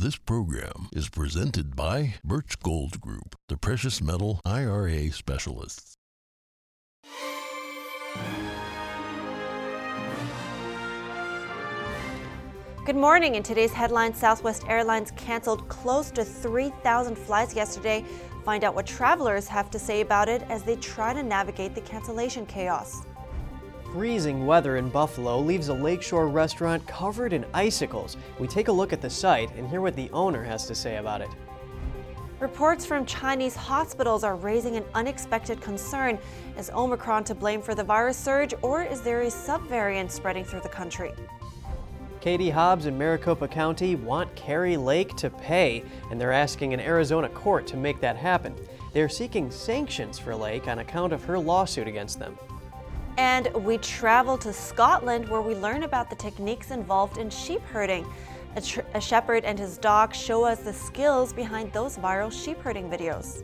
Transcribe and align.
This 0.00 0.16
program 0.16 0.86
is 0.92 1.08
presented 1.08 1.74
by 1.74 2.14
Birch 2.22 2.60
Gold 2.60 3.00
Group, 3.00 3.34
the 3.48 3.56
precious 3.56 4.00
metal 4.00 4.40
IRA 4.44 5.10
specialists. 5.10 5.96
Good 12.84 12.94
morning. 12.94 13.34
In 13.34 13.42
today's 13.42 13.72
headlines, 13.72 14.18
Southwest 14.18 14.62
Airlines 14.68 15.10
canceled 15.16 15.68
close 15.68 16.12
to 16.12 16.24
3,000 16.24 17.18
flights 17.18 17.56
yesterday. 17.56 18.04
Find 18.44 18.62
out 18.62 18.76
what 18.76 18.86
travelers 18.86 19.48
have 19.48 19.68
to 19.72 19.80
say 19.80 20.00
about 20.00 20.28
it 20.28 20.42
as 20.42 20.62
they 20.62 20.76
try 20.76 21.12
to 21.12 21.24
navigate 21.24 21.74
the 21.74 21.80
cancellation 21.80 22.46
chaos. 22.46 23.02
Freezing 23.92 24.44
weather 24.44 24.76
in 24.76 24.90
Buffalo 24.90 25.40
leaves 25.40 25.68
a 25.68 25.74
lakeshore 25.74 26.28
restaurant 26.28 26.86
covered 26.86 27.32
in 27.32 27.46
icicles. 27.54 28.18
We 28.38 28.46
take 28.46 28.68
a 28.68 28.72
look 28.72 28.92
at 28.92 29.00
the 29.00 29.08
site 29.08 29.50
and 29.56 29.66
hear 29.66 29.80
what 29.80 29.96
the 29.96 30.10
owner 30.10 30.44
has 30.44 30.66
to 30.66 30.74
say 30.74 30.96
about 30.96 31.22
it. 31.22 31.30
Reports 32.38 32.84
from 32.84 33.06
Chinese 33.06 33.56
hospitals 33.56 34.24
are 34.24 34.36
raising 34.36 34.76
an 34.76 34.84
unexpected 34.94 35.62
concern. 35.62 36.18
Is 36.58 36.68
Omicron 36.70 37.24
to 37.24 37.34
blame 37.34 37.62
for 37.62 37.74
the 37.74 37.82
virus 37.82 38.18
surge, 38.18 38.52
or 38.60 38.82
is 38.82 39.00
there 39.00 39.22
a 39.22 39.28
subvariant 39.28 40.10
spreading 40.10 40.44
through 40.44 40.60
the 40.60 40.68
country? 40.68 41.12
Katie 42.20 42.50
Hobbs 42.50 42.84
in 42.84 42.98
Maricopa 42.98 43.48
County 43.48 43.94
want 43.94 44.32
Kari 44.36 44.76
Lake 44.76 45.16
to 45.16 45.30
pay, 45.30 45.82
and 46.10 46.20
they're 46.20 46.30
asking 46.30 46.74
an 46.74 46.80
Arizona 46.80 47.28
court 47.30 47.66
to 47.68 47.76
make 47.78 48.00
that 48.00 48.16
happen. 48.16 48.54
They're 48.92 49.08
seeking 49.08 49.50
sanctions 49.50 50.18
for 50.18 50.36
Lake 50.36 50.68
on 50.68 50.80
account 50.80 51.14
of 51.14 51.24
her 51.24 51.38
lawsuit 51.38 51.88
against 51.88 52.18
them. 52.18 52.36
And 53.18 53.52
we 53.64 53.78
travel 53.78 54.38
to 54.38 54.52
Scotland 54.52 55.28
where 55.28 55.42
we 55.42 55.56
learn 55.56 55.82
about 55.82 56.08
the 56.08 56.14
techniques 56.14 56.70
involved 56.70 57.18
in 57.18 57.28
sheep 57.30 57.60
herding. 57.62 58.06
A, 58.54 58.62
a 58.94 59.00
shepherd 59.00 59.44
and 59.44 59.58
his 59.58 59.76
dog 59.76 60.14
show 60.14 60.44
us 60.44 60.60
the 60.60 60.72
skills 60.72 61.32
behind 61.32 61.72
those 61.72 61.98
viral 61.98 62.30
sheep 62.30 62.60
herding 62.60 62.88
videos. 62.88 63.42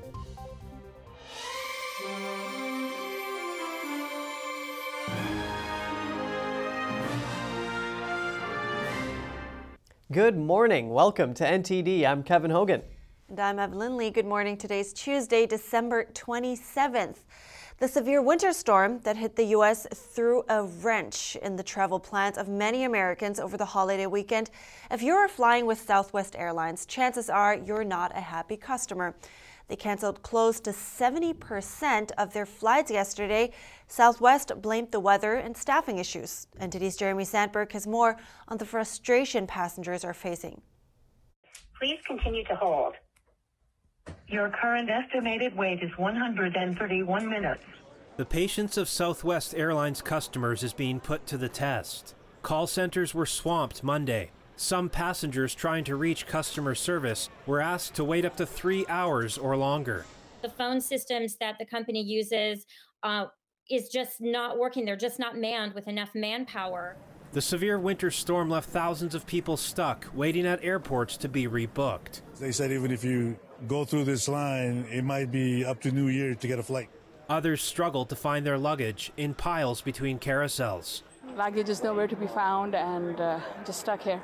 Good 10.13 10.39
morning. 10.39 10.91
Welcome 10.91 11.35
to 11.35 11.45
NTD. 11.45 12.05
I'm 12.05 12.23
Kevin 12.23 12.53
Hogan. 12.53 12.83
And 13.29 13.41
I'm 13.41 13.59
Evelyn 13.59 13.97
Lee. 13.97 14.11
Good 14.11 14.27
morning. 14.27 14.57
Today's 14.57 14.93
Tuesday, 14.93 15.47
December 15.47 16.05
27th. 16.15 17.17
The 17.79 17.89
severe 17.89 18.23
winter 18.23 18.53
storm 18.53 19.01
that 19.01 19.17
hit 19.17 19.35
the 19.35 19.47
U.S. 19.47 19.85
threw 19.93 20.45
a 20.49 20.63
wrench 20.63 21.37
in 21.43 21.57
the 21.57 21.63
travel 21.65 21.99
plans 21.99 22.39
of 22.39 22.47
many 22.49 22.85
Americans 22.85 23.41
over 23.41 23.57
the 23.57 23.65
holiday 23.65 24.07
weekend. 24.07 24.49
If 24.93 25.03
you're 25.03 25.27
flying 25.27 25.67
with 25.67 25.81
Southwest 25.81 26.37
Airlines, 26.39 26.87
chances 26.87 27.29
are 27.29 27.57
you're 27.57 27.83
not 27.83 28.17
a 28.17 28.21
happy 28.21 28.57
customer. 28.57 29.17
They 29.67 29.75
canceled 29.75 30.23
close 30.23 30.61
to 30.61 30.71
70% 30.71 32.13
of 32.17 32.33
their 32.33 32.47
flights 32.47 32.93
yesterday. 32.93 33.51
Southwest 33.89 34.53
blamed 34.63 34.93
the 34.93 35.01
weather 35.01 35.35
and 35.35 35.57
staffing 35.57 35.99
issues. 35.99 36.47
NTD's 36.61 36.97
Jeremy 36.97 37.25
Sandberg 37.25 37.73
has 37.73 37.89
more 37.89 38.17
on 38.47 38.59
the 38.59 38.67
frustration 38.67 39.49
passengers 39.49 40.05
are 40.05 40.15
facing. 40.15 40.63
Please 41.81 41.99
continue 42.07 42.45
to 42.45 42.55
hold. 42.55 42.95
Your 44.29 44.51
current 44.51 44.89
estimated 44.89 45.55
wait 45.55 45.83
is 45.83 45.91
131 45.99 47.29
minutes. 47.29 47.63
The 48.17 48.25
patience 48.25 48.77
of 48.77 48.89
Southwest 48.89 49.55
Airlines 49.55 50.01
customers 50.01 50.63
is 50.63 50.73
being 50.73 50.99
put 50.99 51.27
to 51.27 51.37
the 51.37 51.49
test. 51.49 52.15
Call 52.43 52.67
centers 52.67 53.15
were 53.15 53.27
swamped 53.27 53.83
Monday. 53.83 54.31
Some 54.57 54.89
passengers 54.89 55.55
trying 55.55 55.85
to 55.85 55.97
reach 55.97 56.27
customer 56.27 56.75
service 56.75 57.29
were 57.45 57.61
asked 57.61 57.95
to 57.97 58.05
wait 58.05 58.25
up 58.25 58.37
to 58.37 58.47
three 58.47 58.87
hours 58.89 59.37
or 59.37 59.57
longer. 59.57 60.07
The 60.43 60.49
phone 60.49 60.81
systems 60.81 61.37
that 61.41 61.57
the 61.59 61.67
company 61.67 62.03
uses 62.03 62.65
uh, 63.03 63.27
is 63.71 63.89
just 63.89 64.21
not 64.21 64.59
working. 64.59 64.85
They're 64.85 64.97
just 64.97 65.19
not 65.19 65.37
manned 65.37 65.75
with 65.75 65.89
enough 65.89 66.15
manpower. 66.15 66.97
The 67.33 67.43
severe 67.43 67.81
winter 67.81 68.13
storm 68.13 68.49
left 68.49 68.71
thousands 68.71 69.15
of 69.15 69.27
people 69.27 69.57
stuck, 69.57 70.07
waiting 70.15 70.47
at 70.47 70.63
airports 70.63 71.17
to 71.19 71.29
be 71.29 71.49
rebooked. 71.49 72.23
They 72.39 72.53
said 72.53 72.71
even 72.71 72.93
if 72.93 73.03
you 73.03 73.37
go 73.67 73.85
through 73.85 74.05
this 74.05 74.29
line, 74.29 74.87
it 74.91 75.05
might 75.05 75.31
be 75.31 75.65
up 75.65 75.81
to 75.83 75.91
New 75.91 76.09
Year 76.09 76.35
to 76.35 76.47
get 76.47 76.59
a 76.59 76.63
flight. 76.63 76.89
Others 77.29 77.63
struggled 77.63 78.09
to 78.11 78.17
find 78.17 78.45
their 78.45 78.59
luggage 78.59 79.13
in 79.17 79.35
piles 79.35 79.81
between 79.81 80.19
carousels. 80.19 81.03
Luggage 81.37 81.69
is 81.69 81.83
nowhere 81.83 82.07
to 82.07 82.17
be 82.17 82.27
found 82.27 82.75
and 82.75 83.21
uh, 83.21 83.41
just 83.65 83.81
stuck 83.81 84.03
here. 84.03 84.23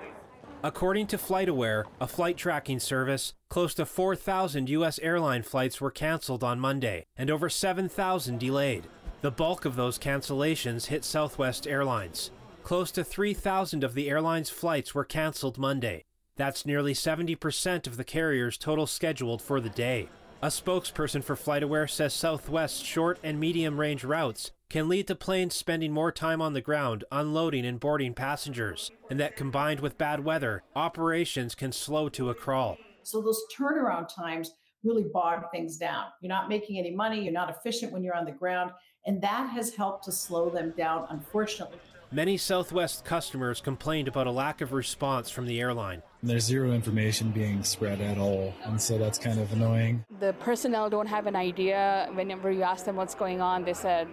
According 0.62 1.06
to 1.08 1.16
FlightAware, 1.16 1.84
a 2.00 2.06
flight 2.06 2.36
tracking 2.36 2.80
service, 2.80 3.32
close 3.48 3.72
to 3.74 3.86
4,000 3.86 4.68
U.S. 4.68 4.98
airline 4.98 5.42
flights 5.42 5.80
were 5.80 5.90
canceled 5.90 6.44
on 6.44 6.60
Monday 6.60 7.06
and 7.16 7.30
over 7.30 7.48
7,000 7.48 8.38
delayed. 8.38 8.86
The 9.22 9.30
bulk 9.30 9.64
of 9.64 9.76
those 9.76 9.98
cancellations 9.98 10.86
hit 10.86 11.04
Southwest 11.04 11.66
Airlines. 11.66 12.30
Close 12.62 12.90
to 12.92 13.02
3,000 13.02 13.82
of 13.82 13.94
the 13.94 14.10
airline's 14.10 14.50
flights 14.50 14.94
were 14.94 15.04
canceled 15.04 15.56
Monday. 15.56 16.04
That's 16.40 16.64
nearly 16.64 16.94
70% 16.94 17.86
of 17.86 17.98
the 17.98 18.02
carrier's 18.02 18.56
total 18.56 18.86
scheduled 18.86 19.42
for 19.42 19.60
the 19.60 19.68
day. 19.68 20.08
A 20.40 20.46
spokesperson 20.46 21.22
for 21.22 21.36
FlightAware 21.36 21.90
says 21.90 22.14
Southwest's 22.14 22.80
short 22.80 23.18
and 23.22 23.38
medium 23.38 23.78
range 23.78 24.04
routes 24.04 24.50
can 24.70 24.88
lead 24.88 25.06
to 25.08 25.14
planes 25.14 25.54
spending 25.54 25.92
more 25.92 26.10
time 26.10 26.40
on 26.40 26.54
the 26.54 26.62
ground 26.62 27.04
unloading 27.12 27.66
and 27.66 27.78
boarding 27.78 28.14
passengers, 28.14 28.90
and 29.10 29.20
that 29.20 29.36
combined 29.36 29.80
with 29.80 29.98
bad 29.98 30.24
weather, 30.24 30.62
operations 30.74 31.54
can 31.54 31.72
slow 31.72 32.08
to 32.08 32.30
a 32.30 32.34
crawl. 32.34 32.78
So 33.02 33.20
those 33.20 33.42
turnaround 33.54 34.08
times 34.08 34.54
really 34.82 35.04
bog 35.12 35.42
things 35.52 35.76
down. 35.76 36.06
You're 36.22 36.30
not 36.30 36.48
making 36.48 36.78
any 36.78 36.96
money, 36.96 37.22
you're 37.22 37.34
not 37.34 37.50
efficient 37.50 37.92
when 37.92 38.02
you're 38.02 38.16
on 38.16 38.24
the 38.24 38.32
ground, 38.32 38.70
and 39.04 39.20
that 39.20 39.50
has 39.50 39.74
helped 39.74 40.04
to 40.04 40.12
slow 40.12 40.48
them 40.48 40.72
down, 40.74 41.04
unfortunately. 41.10 41.76
Many 42.10 42.38
Southwest 42.38 43.04
customers 43.04 43.60
complained 43.60 44.08
about 44.08 44.26
a 44.26 44.32
lack 44.32 44.62
of 44.62 44.72
response 44.72 45.28
from 45.28 45.44
the 45.44 45.60
airline. 45.60 46.02
There's 46.22 46.44
zero 46.44 46.72
information 46.72 47.30
being 47.30 47.62
spread 47.62 48.00
at 48.02 48.18
all, 48.18 48.54
and 48.64 48.80
so 48.80 48.98
that's 48.98 49.18
kind 49.18 49.40
of 49.40 49.50
annoying. 49.52 50.04
The 50.20 50.34
personnel 50.34 50.90
don't 50.90 51.06
have 51.06 51.26
an 51.26 51.34
idea. 51.34 52.10
Whenever 52.12 52.50
you 52.50 52.62
ask 52.62 52.84
them 52.84 52.96
what's 52.96 53.14
going 53.14 53.40
on, 53.40 53.64
they 53.64 53.72
said, 53.72 54.06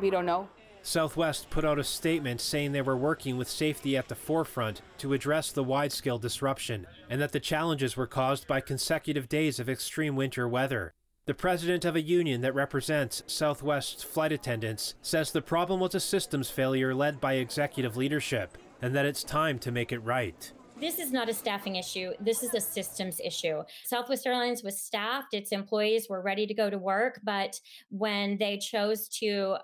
we 0.00 0.08
don't 0.08 0.24
know. 0.24 0.48
Southwest 0.80 1.50
put 1.50 1.64
out 1.64 1.78
a 1.78 1.84
statement 1.84 2.40
saying 2.40 2.72
they 2.72 2.82
were 2.82 2.96
working 2.96 3.36
with 3.36 3.48
safety 3.48 3.96
at 3.96 4.08
the 4.08 4.14
forefront 4.14 4.82
to 4.98 5.12
address 5.12 5.52
the 5.52 5.64
wide 5.64 5.92
scale 5.92 6.18
disruption, 6.18 6.86
and 7.10 7.20
that 7.20 7.32
the 7.32 7.40
challenges 7.40 7.96
were 7.96 8.06
caused 8.06 8.46
by 8.46 8.60
consecutive 8.60 9.28
days 9.28 9.58
of 9.58 9.68
extreme 9.68 10.16
winter 10.16 10.48
weather. 10.48 10.92
The 11.26 11.34
president 11.34 11.86
of 11.86 11.96
a 11.96 12.02
union 12.02 12.42
that 12.42 12.54
represents 12.54 13.22
Southwest's 13.26 14.02
flight 14.02 14.30
attendants 14.32 14.94
says 15.00 15.30
the 15.30 15.40
problem 15.40 15.80
was 15.80 15.94
a 15.94 16.00
systems 16.00 16.50
failure 16.50 16.94
led 16.94 17.18
by 17.20 17.34
executive 17.34 17.96
leadership, 17.96 18.58
and 18.82 18.94
that 18.94 19.06
it's 19.06 19.24
time 19.24 19.58
to 19.60 19.72
make 19.72 19.90
it 19.90 20.00
right. 20.00 20.52
This 20.84 20.98
is 20.98 21.12
not 21.12 21.30
a 21.30 21.32
staffing 21.32 21.76
issue. 21.76 22.12
This 22.20 22.42
is 22.42 22.52
a 22.52 22.60
systems 22.60 23.18
issue. 23.18 23.62
Southwest 23.86 24.26
Airlines 24.26 24.62
was 24.62 24.82
staffed, 24.82 25.32
its 25.32 25.50
employees 25.50 26.10
were 26.10 26.20
ready 26.20 26.46
to 26.46 26.52
go 26.52 26.68
to 26.68 26.76
work, 26.76 27.20
but 27.24 27.58
when 27.88 28.36
they 28.36 28.58
chose 28.58 29.08
to 29.20 29.56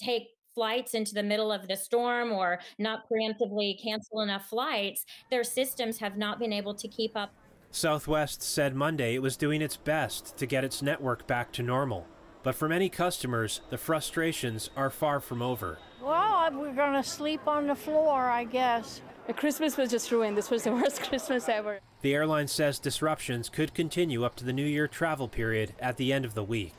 take 0.00 0.28
flights 0.54 0.94
into 0.94 1.12
the 1.12 1.22
middle 1.22 1.52
of 1.52 1.68
the 1.68 1.76
storm 1.76 2.32
or 2.32 2.60
not 2.78 3.02
preemptively 3.10 3.76
cancel 3.78 4.22
enough 4.22 4.48
flights, 4.48 5.04
their 5.30 5.44
systems 5.44 5.98
have 5.98 6.16
not 6.16 6.38
been 6.38 6.50
able 6.50 6.74
to 6.76 6.88
keep 6.88 7.14
up. 7.14 7.34
Southwest 7.70 8.40
said 8.40 8.74
Monday 8.74 9.16
it 9.16 9.22
was 9.22 9.36
doing 9.36 9.60
its 9.60 9.76
best 9.76 10.34
to 10.38 10.46
get 10.46 10.64
its 10.64 10.80
network 10.80 11.26
back 11.26 11.52
to 11.52 11.62
normal. 11.62 12.06
But 12.42 12.54
for 12.54 12.70
many 12.70 12.88
customers, 12.88 13.60
the 13.68 13.76
frustrations 13.76 14.70
are 14.76 14.88
far 14.88 15.20
from 15.20 15.42
over. 15.42 15.76
Well, 16.00 16.50
we're 16.52 16.72
going 16.72 16.94
to 16.94 17.06
sleep 17.06 17.46
on 17.46 17.66
the 17.66 17.74
floor, 17.74 18.30
I 18.30 18.44
guess. 18.44 19.02
The 19.26 19.32
Christmas 19.32 19.78
was 19.78 19.90
just 19.90 20.10
ruined. 20.10 20.36
This 20.36 20.50
was 20.50 20.64
the 20.64 20.72
worst 20.72 21.02
Christmas 21.02 21.48
ever. 21.48 21.80
The 22.02 22.14
airline 22.14 22.48
says 22.48 22.78
disruptions 22.78 23.48
could 23.48 23.72
continue 23.72 24.22
up 24.22 24.36
to 24.36 24.44
the 24.44 24.52
New 24.52 24.66
Year 24.66 24.86
travel 24.86 25.28
period 25.28 25.72
at 25.80 25.96
the 25.96 26.12
end 26.12 26.26
of 26.26 26.34
the 26.34 26.44
week. 26.44 26.74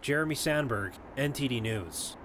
Jeremy 0.00 0.34
Sandberg, 0.34 0.94
NTD 1.16 1.62
News. 1.62 2.16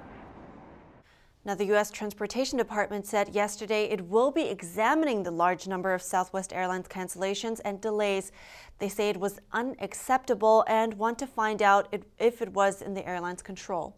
Now, 1.44 1.54
the 1.54 1.66
U.S. 1.66 1.92
Transportation 1.92 2.58
Department 2.58 3.06
said 3.06 3.36
yesterday 3.36 3.84
it 3.84 4.08
will 4.08 4.31
be 4.31 4.50
examining 4.50 5.22
the 5.22 5.30
large 5.30 5.68
number 5.68 5.94
of 5.94 6.02
Southwest 6.02 6.52
Airlines 6.52 6.88
cancellations 6.88 7.62
and 7.64 7.80
delays. 7.80 8.31
They 8.80 8.90
say 8.90 9.10
it 9.10 9.20
was 9.20 9.40
unacceptable 9.52 10.64
and 10.68 10.96
want 10.96 11.20
to 11.20 11.28
find 11.28 11.62
out 11.62 11.96
if 12.18 12.42
it 12.42 12.52
was 12.54 12.81
in 12.81 12.96
the 12.96 13.08
airline's 13.08 13.44
control. 13.44 13.96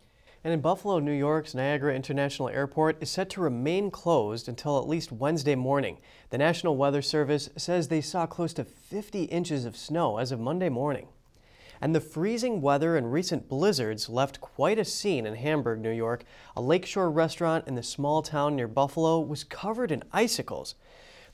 And 0.48 0.54
in 0.54 0.62
Buffalo, 0.62 1.00
New 1.00 1.12
York's 1.12 1.54
Niagara 1.54 1.94
International 1.94 2.48
Airport 2.48 3.04
is 3.04 3.10
set 3.10 3.30
to 3.32 3.42
remain 3.42 3.92
closed 3.92 4.48
until 4.48 4.78
at 4.80 4.88
least 4.88 5.12
Wednesday 5.12 5.56
morning. 5.56 5.98
The 6.30 6.38
National 6.38 6.78
Weather 6.78 7.02
Service 7.02 7.50
says 7.58 7.90
they 7.90 8.00
saw 8.00 8.26
close 8.26 8.54
to 8.54 8.64
50 8.64 9.24
inches 9.24 9.66
of 9.66 9.76
snow 9.76 10.20
as 10.20 10.32
of 10.32 10.40
Monday 10.40 10.70
morning. 10.70 11.10
And 11.82 11.94
the 11.94 12.00
freezing 12.00 12.62
weather 12.62 12.96
and 12.96 13.12
recent 13.12 13.50
blizzards 13.50 14.08
left 14.08 14.40
quite 14.40 14.80
a 14.80 14.86
scene 14.86 15.26
in 15.26 15.36
Hamburg, 15.36 15.82
New 15.82 15.92
York. 15.92 16.24
A 16.56 16.62
lakeshore 16.62 17.12
restaurant 17.12 17.68
in 17.68 17.76
the 17.76 17.84
small 17.84 18.22
town 18.22 18.56
near 18.56 18.70
Buffalo 18.70 19.20
was 19.20 19.44
covered 19.44 19.92
in 19.92 20.02
icicles. 20.14 20.76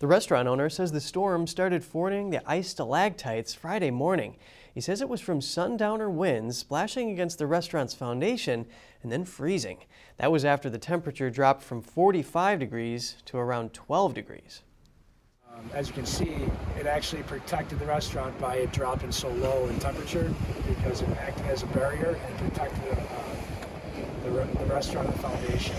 The 0.04 0.08
restaurant 0.08 0.50
owner 0.50 0.70
says 0.70 0.92
the 0.92 1.00
storm 1.00 1.48
started 1.48 1.82
forming 1.82 2.30
the 2.30 2.46
ice 2.46 2.72
stalactites 2.72 3.54
Friday 3.54 3.90
morning. 3.90 4.36
He 4.74 4.82
says 4.82 5.00
it 5.00 5.08
was 5.08 5.22
from 5.22 5.40
sundowner 5.40 6.10
winds 6.10 6.58
splashing 6.58 7.10
against 7.10 7.38
the 7.38 7.48
restaurant's 7.48 7.94
foundation 7.94 8.66
and 9.02 9.10
then 9.10 9.24
freezing. 9.24 9.78
That 10.18 10.30
was 10.30 10.44
after 10.44 10.70
the 10.70 10.78
temperature 10.78 11.30
dropped 11.30 11.64
from 11.64 11.82
45 11.82 12.60
degrees 12.60 13.16
to 13.28 13.38
around 13.38 13.74
12 13.74 14.14
degrees. 14.14 14.64
Um, 15.50 15.70
as 15.74 15.88
you 15.88 15.94
can 15.94 16.06
see, 16.06 16.36
it 16.78 16.86
actually 16.86 17.24
protected 17.24 17.80
the 17.80 17.86
restaurant 17.86 18.38
by 18.42 18.56
it 18.56 18.74
dropping 18.74 19.14
so 19.14 19.30
low 19.30 19.70
in 19.70 19.80
temperature 19.80 20.34
because 20.68 21.02
it 21.02 21.10
acted 21.12 21.46
as 21.46 21.64
a 21.64 21.68
barrier 21.68 22.20
and 22.28 22.38
protected 22.40 22.92
uh, 22.92 24.26
the, 24.26 24.30
the 24.30 24.66
restaurant 24.66 25.18
foundation. 25.22 25.78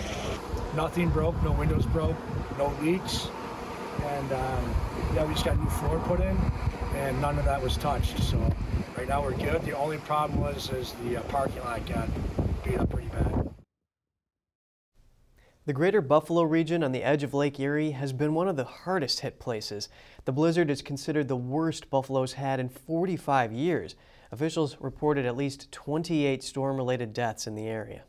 Nothing 0.75 1.11
broke, 1.11 1.41
no 1.43 1.53
windows 1.53 1.85
broke, 1.85 2.17
no 2.57 2.75
leaks, 2.81 3.29
and 4.03 4.33
um, 4.33 4.75
yeah, 5.15 5.25
we 5.25 5.35
just 5.35 5.45
got 5.45 5.59
new 5.59 5.71
floor 5.71 5.99
put 6.01 6.21
in, 6.21 6.37
and 6.95 7.21
none 7.21 7.39
of 7.39 7.45
that 7.45 7.63
was 7.63 7.77
touched. 7.77 8.19
So 8.23 8.39
right 8.97 9.09
now 9.09 9.23
we're 9.23 9.33
good. 9.33 9.63
The 9.65 9.77
only 9.77 9.99
problem 9.99 10.41
was 10.41 10.71
is 10.71 10.95
the 11.05 11.19
uh, 11.19 11.23
parking 11.23 11.63
lot 11.63 11.87
got 11.87 12.09
beat 12.65 12.79
up 12.79 12.91
pretty 12.91 13.09
bad. 13.09 13.51
The 15.67 15.73
greater 15.73 16.03
Buffalo 16.03 16.43
region 16.43 16.83
on 16.85 16.93
the 16.93 17.03
edge 17.03 17.23
of 17.23 17.33
Lake 17.33 17.59
Erie 17.59 17.93
has 17.93 18.13
been 18.13 18.35
one 18.35 18.49
of 18.49 18.57
the 18.57 18.65
hardest 18.65 19.21
hit 19.21 19.41
places. 19.41 19.89
The 20.27 20.33
blizzard 20.33 20.71
is 20.71 20.83
considered 20.83 21.27
the 21.27 21.37
worst 21.37 21.89
Buffalo's 21.89 22.35
had 22.35 22.61
in 22.61 22.69
45 22.69 23.51
years. 23.51 23.97
Officials 24.31 24.77
reported 24.79 25.25
at 25.25 25.39
least 25.39 25.73
28 25.73 26.43
storm 26.43 26.77
related 26.77 27.15
deaths 27.15 27.47
in 27.47 27.55
the 27.55 27.67
area. 27.67 28.03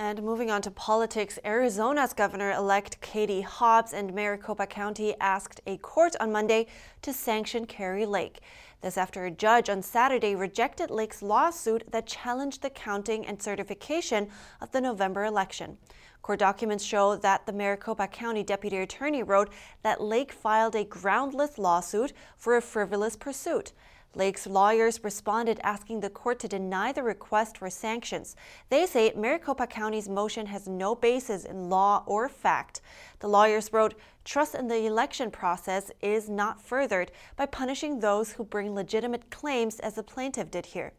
And 0.00 0.22
moving 0.22 0.48
on 0.48 0.62
to 0.62 0.70
politics, 0.70 1.40
Arizona's 1.44 2.12
Governor 2.12 2.52
elect 2.52 3.00
Katie 3.00 3.40
Hobbs 3.40 3.92
and 3.92 4.14
Maricopa 4.14 4.64
County 4.64 5.16
asked 5.20 5.60
a 5.66 5.76
court 5.78 6.14
on 6.20 6.30
Monday 6.30 6.68
to 7.02 7.12
sanction 7.12 7.66
Kari 7.66 8.06
Lake. 8.06 8.38
This 8.80 8.96
after 8.96 9.24
a 9.24 9.30
judge 9.32 9.68
on 9.68 9.82
Saturday 9.82 10.36
rejected 10.36 10.92
Lake's 10.92 11.20
lawsuit 11.20 11.82
that 11.90 12.06
challenged 12.06 12.62
the 12.62 12.70
counting 12.70 13.26
and 13.26 13.42
certification 13.42 14.28
of 14.60 14.70
the 14.70 14.80
November 14.80 15.24
election. 15.24 15.78
Court 16.22 16.38
documents 16.38 16.84
show 16.84 17.16
that 17.16 17.44
the 17.46 17.52
Maricopa 17.52 18.06
County 18.06 18.44
Deputy 18.44 18.76
Attorney 18.76 19.24
wrote 19.24 19.50
that 19.82 20.00
Lake 20.00 20.30
filed 20.30 20.76
a 20.76 20.84
groundless 20.84 21.58
lawsuit 21.58 22.12
for 22.36 22.56
a 22.56 22.62
frivolous 22.62 23.16
pursuit. 23.16 23.72
Lake's 24.18 24.48
lawyers 24.48 25.04
responded 25.04 25.60
asking 25.62 26.00
the 26.00 26.10
court 26.10 26.40
to 26.40 26.48
deny 26.48 26.90
the 26.90 27.04
request 27.04 27.56
for 27.56 27.70
sanctions. 27.70 28.34
They 28.68 28.84
say 28.84 29.12
Maricopa 29.14 29.68
County's 29.68 30.08
motion 30.08 30.46
has 30.46 30.66
no 30.66 30.96
basis 30.96 31.44
in 31.44 31.70
law 31.70 32.02
or 32.04 32.28
fact. 32.28 32.80
The 33.20 33.28
lawyers 33.28 33.72
wrote, 33.72 33.94
Trust 34.24 34.56
in 34.56 34.66
the 34.66 34.86
election 34.86 35.30
process 35.30 35.92
is 36.02 36.28
not 36.28 36.60
furthered 36.60 37.12
by 37.36 37.46
punishing 37.46 38.00
those 38.00 38.32
who 38.32 38.42
bring 38.42 38.74
legitimate 38.74 39.30
claims 39.30 39.78
as 39.78 39.94
the 39.94 40.02
plaintiff 40.02 40.50
did 40.50 40.66
here. 40.66 40.92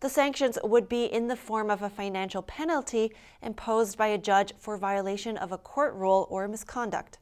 The 0.00 0.10
sanctions 0.10 0.58
would 0.62 0.90
be 0.90 1.06
in 1.06 1.28
the 1.28 1.36
form 1.36 1.70
of 1.70 1.80
a 1.80 1.88
financial 1.88 2.42
penalty 2.42 3.12
imposed 3.40 3.96
by 3.96 4.08
a 4.08 4.18
judge 4.18 4.52
for 4.58 4.76
violation 4.76 5.38
of 5.38 5.52
a 5.52 5.58
court 5.58 5.94
rule 5.94 6.26
or 6.28 6.46
misconduct. 6.48 7.16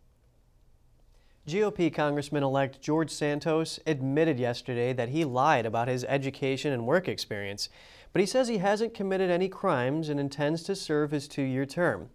GOP 1.50 1.92
Congressman 1.92 2.44
elect 2.44 2.80
George 2.80 3.10
Santos 3.10 3.80
admitted 3.84 4.38
yesterday 4.38 4.92
that 4.92 5.08
he 5.08 5.24
lied 5.24 5.66
about 5.66 5.88
his 5.88 6.04
education 6.04 6.72
and 6.72 6.86
work 6.86 7.08
experience, 7.08 7.68
but 8.12 8.20
he 8.20 8.26
says 8.26 8.46
he 8.46 8.58
hasn't 8.58 8.94
committed 8.94 9.30
any 9.30 9.48
crimes 9.48 10.08
and 10.08 10.20
intends 10.20 10.62
to 10.62 10.76
serve 10.76 11.10
his 11.10 11.26
two 11.26 11.42
year 11.42 11.66
term. 11.66 12.08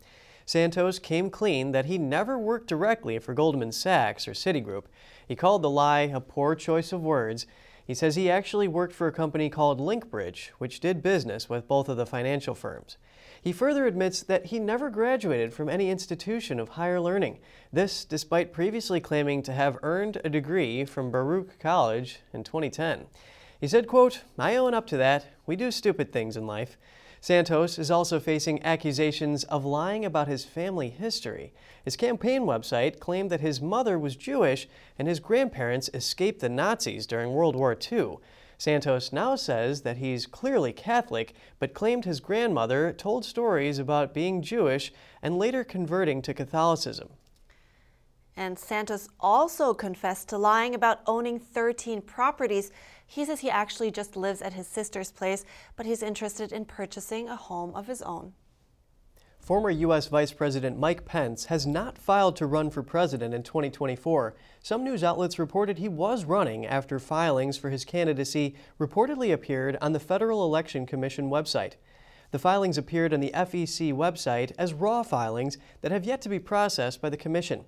Santos 0.46 1.00
came 1.00 1.30
clean 1.30 1.74
that 1.74 1.86
he 1.86 1.98
never 1.98 2.40
worked 2.40 2.68
directly 2.68 3.20
for 3.20 3.34
Goldman 3.34 3.74
Sachs 3.74 4.26
or 4.26 4.32
Citigroup. 4.32 4.86
He 5.28 5.36
called 5.36 5.64
the 5.64 5.70
lie 5.70 6.02
a 6.02 6.22
poor 6.22 6.56
choice 6.56 6.94
of 6.94 7.02
words. 7.02 7.46
He 7.86 7.94
says 7.94 8.16
he 8.16 8.32
actually 8.32 8.70
worked 8.70 8.94
for 8.94 9.08
a 9.08 9.12
company 9.12 9.50
called 9.50 9.82
Linkbridge, 9.82 10.52
which 10.60 10.80
did 10.80 11.04
business 11.04 11.50
with 11.50 11.68
both 11.68 11.90
of 11.90 11.98
the 11.98 12.06
financial 12.06 12.56
firms. 12.56 12.98
He 13.46 13.52
further 13.52 13.86
admits 13.86 14.24
that 14.24 14.48
he 14.48 14.58
never 14.58 14.90
graduated 14.90 15.54
from 15.54 15.70
any 15.70 15.92
institution 15.92 16.60
of 16.60 16.70
higher 16.70 17.00
learning. 17.00 17.38
This 17.72 18.04
despite 18.04 18.52
previously 18.52 19.00
claiming 19.00 19.44
to 19.44 19.54
have 19.54 19.78
earned 19.84 20.20
a 20.26 20.30
degree 20.30 20.84
from 20.84 21.12
Baruch 21.12 21.60
College 21.60 22.22
in 22.34 22.44
2010. 22.44 23.06
He 23.62 23.68
said, 23.68 23.86
quote, 23.86 24.24
I 24.40 24.56
own 24.56 24.74
up 24.74 24.88
to 24.88 24.98
that. 24.98 25.28
We 25.46 25.56
do 25.56 25.70
stupid 25.70 26.12
things 26.12 26.36
in 26.36 26.48
life. 26.48 26.76
Santos 27.22 27.78
is 27.78 27.92
also 27.92 28.20
facing 28.20 28.64
accusations 28.64 29.44
of 29.44 29.64
lying 29.64 30.04
about 30.04 30.28
his 30.28 30.44
family 30.44 30.90
history. 30.90 31.54
His 31.84 31.96
campaign 31.96 32.46
website 32.46 33.00
claimed 33.00 33.30
that 33.30 33.42
his 33.42 33.62
mother 33.62 34.00
was 34.00 34.16
Jewish 34.16 34.68
and 34.98 35.08
his 35.08 35.20
grandparents 35.20 35.88
escaped 35.94 36.40
the 36.40 36.50
Nazis 36.50 37.06
during 37.06 37.32
World 37.32 37.56
War 37.56 37.78
II. 37.92 38.18
Santos 38.58 39.12
now 39.12 39.36
says 39.36 39.82
that 39.82 39.98
he's 39.98 40.26
clearly 40.26 40.72
Catholic, 40.72 41.34
but 41.60 41.74
claimed 41.74 42.06
his 42.06 42.20
grandmother 42.20 42.94
told 42.94 43.26
stories 43.26 43.80
about 43.80 44.14
being 44.14 44.42
Jewish 44.42 44.94
and 45.22 45.38
later 45.38 45.64
converting 45.64 46.22
to 46.22 46.34
Catholicism. 46.34 47.10
And 48.38 48.60
Santos 48.60 49.08
also 49.20 49.74
confessed 49.74 50.28
to 50.30 50.38
lying 50.38 50.76
about 50.76 51.02
owning 51.08 51.40
13 51.40 52.02
properties. 52.02 52.72
He 53.06 53.24
says 53.24 53.40
he 53.40 53.50
actually 53.50 53.92
just 53.92 54.18
lives 54.18 54.42
at 54.42 54.54
his 54.54 54.68
sister's 54.68 55.12
place, 55.12 55.46
but 55.76 55.86
he's 55.86 56.04
interested 56.04 56.52
in 56.52 56.66
purchasing 56.66 57.30
a 57.30 57.36
home 57.36 57.74
of 57.76 57.88
his 57.88 58.02
own. 58.02 58.34
Former 59.46 59.70
U.S. 59.70 60.08
Vice 60.08 60.32
President 60.32 60.80
Mike 60.80 61.06
Pence 61.06 61.46
has 61.46 61.68
not 61.68 62.00
filed 62.00 62.36
to 62.38 62.48
run 62.48 62.72
for 62.72 62.82
president 62.82 63.32
in 63.32 63.44
2024. 63.44 64.34
Some 64.64 64.84
news 64.84 65.04
outlets 65.04 65.38
reported 65.38 65.78
he 65.78 65.88
was 65.88 66.26
running 66.26 66.66
after 66.66 66.98
filings 66.98 67.56
for 67.56 67.70
his 67.70 67.86
candidacy 67.86 68.56
reportedly 68.80 69.32
appeared 69.32 69.78
on 69.82 69.94
the 69.94 70.00
Federal 70.00 70.44
Election 70.44 70.88
Commission 70.88 71.30
website. 71.30 71.74
The 72.32 72.40
filings 72.40 72.76
appeared 72.76 73.14
on 73.14 73.20
the 73.20 73.30
FEC 73.36 73.94
website 73.94 74.52
as 74.58 74.74
raw 74.74 75.04
filings 75.04 75.60
that 75.82 75.92
have 75.92 76.06
yet 76.06 76.22
to 76.22 76.30
be 76.30 76.40
processed 76.40 77.00
by 77.00 77.12
the 77.12 77.16
Commission. 77.16 77.66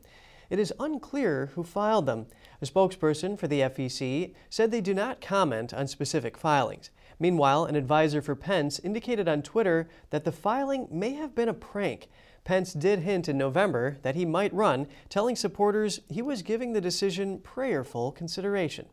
It 0.50 0.58
is 0.58 0.74
unclear 0.80 1.52
who 1.54 1.62
filed 1.64 2.08
them. 2.08 2.26
A 2.60 2.66
spokesperson 2.66 3.38
for 3.38 3.48
the 3.48 3.60
FEC 3.60 4.34
said 4.50 4.72
they 4.72 4.82
do 4.82 4.96
not 4.96 5.22
comment 5.22 5.76
on 5.76 5.86
specific 5.86 6.40
filings. 6.40 6.90
Meanwhile, 7.20 7.66
an 7.66 7.76
advisor 7.76 8.22
for 8.22 8.36
Pence 8.36 8.80
indicated 8.80 9.28
on 9.28 9.42
Twitter 9.42 9.90
that 10.12 10.24
the 10.24 10.32
filing 10.32 10.88
may 10.92 11.14
have 11.14 11.34
been 11.34 11.50
a 11.50 11.54
prank. 11.54 12.10
Pence 12.44 12.74
did 12.74 13.00
hint 13.00 13.28
in 13.28 13.38
November 13.38 13.98
that 14.04 14.16
he 14.16 14.26
might 14.26 14.54
run, 14.54 14.88
telling 15.10 15.36
supporters 15.36 16.00
he 16.10 16.22
was 16.22 16.42
giving 16.42 16.74
the 16.74 16.82
decision 16.82 17.40
prayerful 17.40 18.12
consideration. 18.12 18.86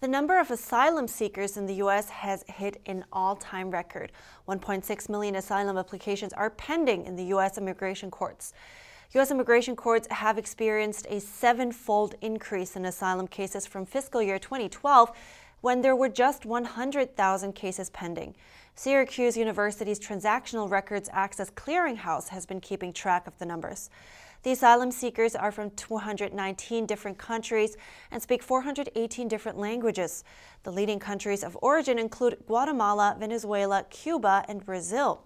The 0.00 0.08
number 0.08 0.38
of 0.38 0.50
asylum 0.50 1.08
seekers 1.08 1.56
in 1.56 1.64
the 1.64 1.76
U.S. 1.76 2.10
has 2.10 2.44
hit 2.48 2.82
an 2.84 3.04
all 3.12 3.36
time 3.36 3.70
record. 3.70 4.12
1.6 4.46 5.08
million 5.08 5.36
asylum 5.36 5.78
applications 5.78 6.34
are 6.34 6.50
pending 6.50 7.06
in 7.06 7.16
the 7.16 7.24
U.S. 7.26 7.56
immigration 7.56 8.10
courts. 8.10 8.52
U.S. 9.14 9.30
immigration 9.30 9.74
courts 9.74 10.06
have 10.10 10.36
experienced 10.36 11.06
a 11.08 11.20
sevenfold 11.20 12.16
increase 12.20 12.76
in 12.76 12.84
asylum 12.84 13.26
cases 13.26 13.66
from 13.66 13.86
fiscal 13.86 14.20
year 14.20 14.38
2012 14.38 15.12
when 15.66 15.82
there 15.82 15.96
were 15.96 16.08
just 16.08 16.46
100,000 16.46 17.52
cases 17.52 17.90
pending. 17.90 18.36
Syracuse 18.76 19.36
University's 19.36 19.98
Transactional 19.98 20.70
Records 20.70 21.10
Access 21.12 21.50
Clearinghouse 21.50 22.28
has 22.28 22.46
been 22.46 22.60
keeping 22.60 22.92
track 22.92 23.26
of 23.26 23.36
the 23.38 23.46
numbers. 23.46 23.90
The 24.44 24.52
asylum 24.52 24.92
seekers 24.92 25.34
are 25.34 25.50
from 25.50 25.70
219 25.70 26.86
different 26.86 27.18
countries 27.18 27.76
and 28.12 28.22
speak 28.22 28.44
418 28.44 29.26
different 29.26 29.58
languages. 29.58 30.22
The 30.62 30.70
leading 30.70 31.00
countries 31.00 31.42
of 31.42 31.58
origin 31.60 31.98
include 31.98 32.44
Guatemala, 32.46 33.16
Venezuela, 33.18 33.84
Cuba, 33.90 34.44
and 34.46 34.64
Brazil. 34.64 35.24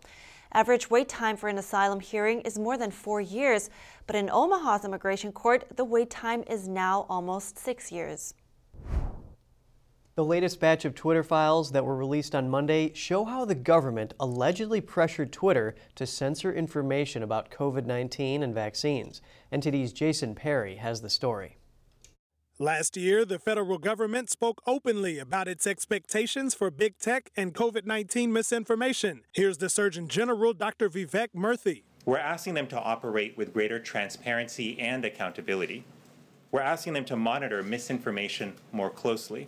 Average 0.52 0.88
wait 0.88 1.11
time 1.11 1.37
for 1.37 1.50
an 1.50 1.59
asylum 1.59 2.00
hearing 2.00 2.40
is 2.40 2.59
more 2.59 2.78
than 2.78 2.90
four 2.90 3.20
years, 3.20 3.68
but 4.06 4.16
in 4.16 4.30
Omaha's 4.30 4.87
immigration 4.87 5.32
court, 5.32 5.66
the 5.76 5.85
wait 5.85 6.09
time 6.09 6.44
is 6.49 6.66
now 6.66 7.04
almost 7.11 7.59
six 7.59 7.92
years. 7.92 8.32
The 10.17 10.25
latest 10.25 10.59
batch 10.59 10.85
of 10.85 10.97
Twitter 10.97 11.23
files 11.23 11.71
that 11.71 11.85
were 11.85 11.95
released 11.95 12.35
on 12.35 12.49
Monday 12.49 12.93
show 12.95 13.25
how 13.25 13.45
the 13.45 13.55
government 13.55 14.12
allegedly 14.19 14.81
pressured 14.81 15.33
Twitter 15.33 15.76
to 15.95 16.05
censor 16.05 16.52
information 16.52 17.23
about 17.23 17.50
COVID 17.52 17.87
19 17.87 18.43
and 18.43 18.52
vaccines. 18.52 19.23
NTD's 19.52 19.93
Jason 19.93 20.35
Perry 20.35 20.76
has 20.76 21.00
the 21.00 21.11
story. 21.11 21.59
Last 22.59 22.97
year, 22.97 23.25
the 23.25 23.38
federal 23.38 23.79
government 23.79 24.31
spoke 24.31 24.61
openly 24.67 25.21
about 25.21 25.47
its 25.47 25.64
expectations 25.64 26.55
for 26.55 26.73
big 26.73 26.99
tech 26.99 27.31
and 27.37 27.55
COVID 27.55 27.87
19 27.87 28.33
misinformation. 28.33 29.23
Here's 29.33 29.59
the 29.59 29.71
Surgeon 29.71 30.09
General, 30.09 30.52
Dr. 30.52 30.90
Vivek 30.90 31.29
Murthy. 31.37 31.85
We're 32.05 32.19
asking 32.19 32.55
them 32.55 32.67
to 32.67 32.81
operate 32.81 33.37
with 33.37 33.52
greater 33.52 33.79
transparency 33.79 34.76
and 34.81 35.05
accountability. 35.05 35.85
We're 36.50 36.62
asking 36.62 36.95
them 36.95 37.05
to 37.05 37.17
monitor 37.17 37.62
misinformation 37.62 38.55
more 38.73 38.90
closely 38.90 39.47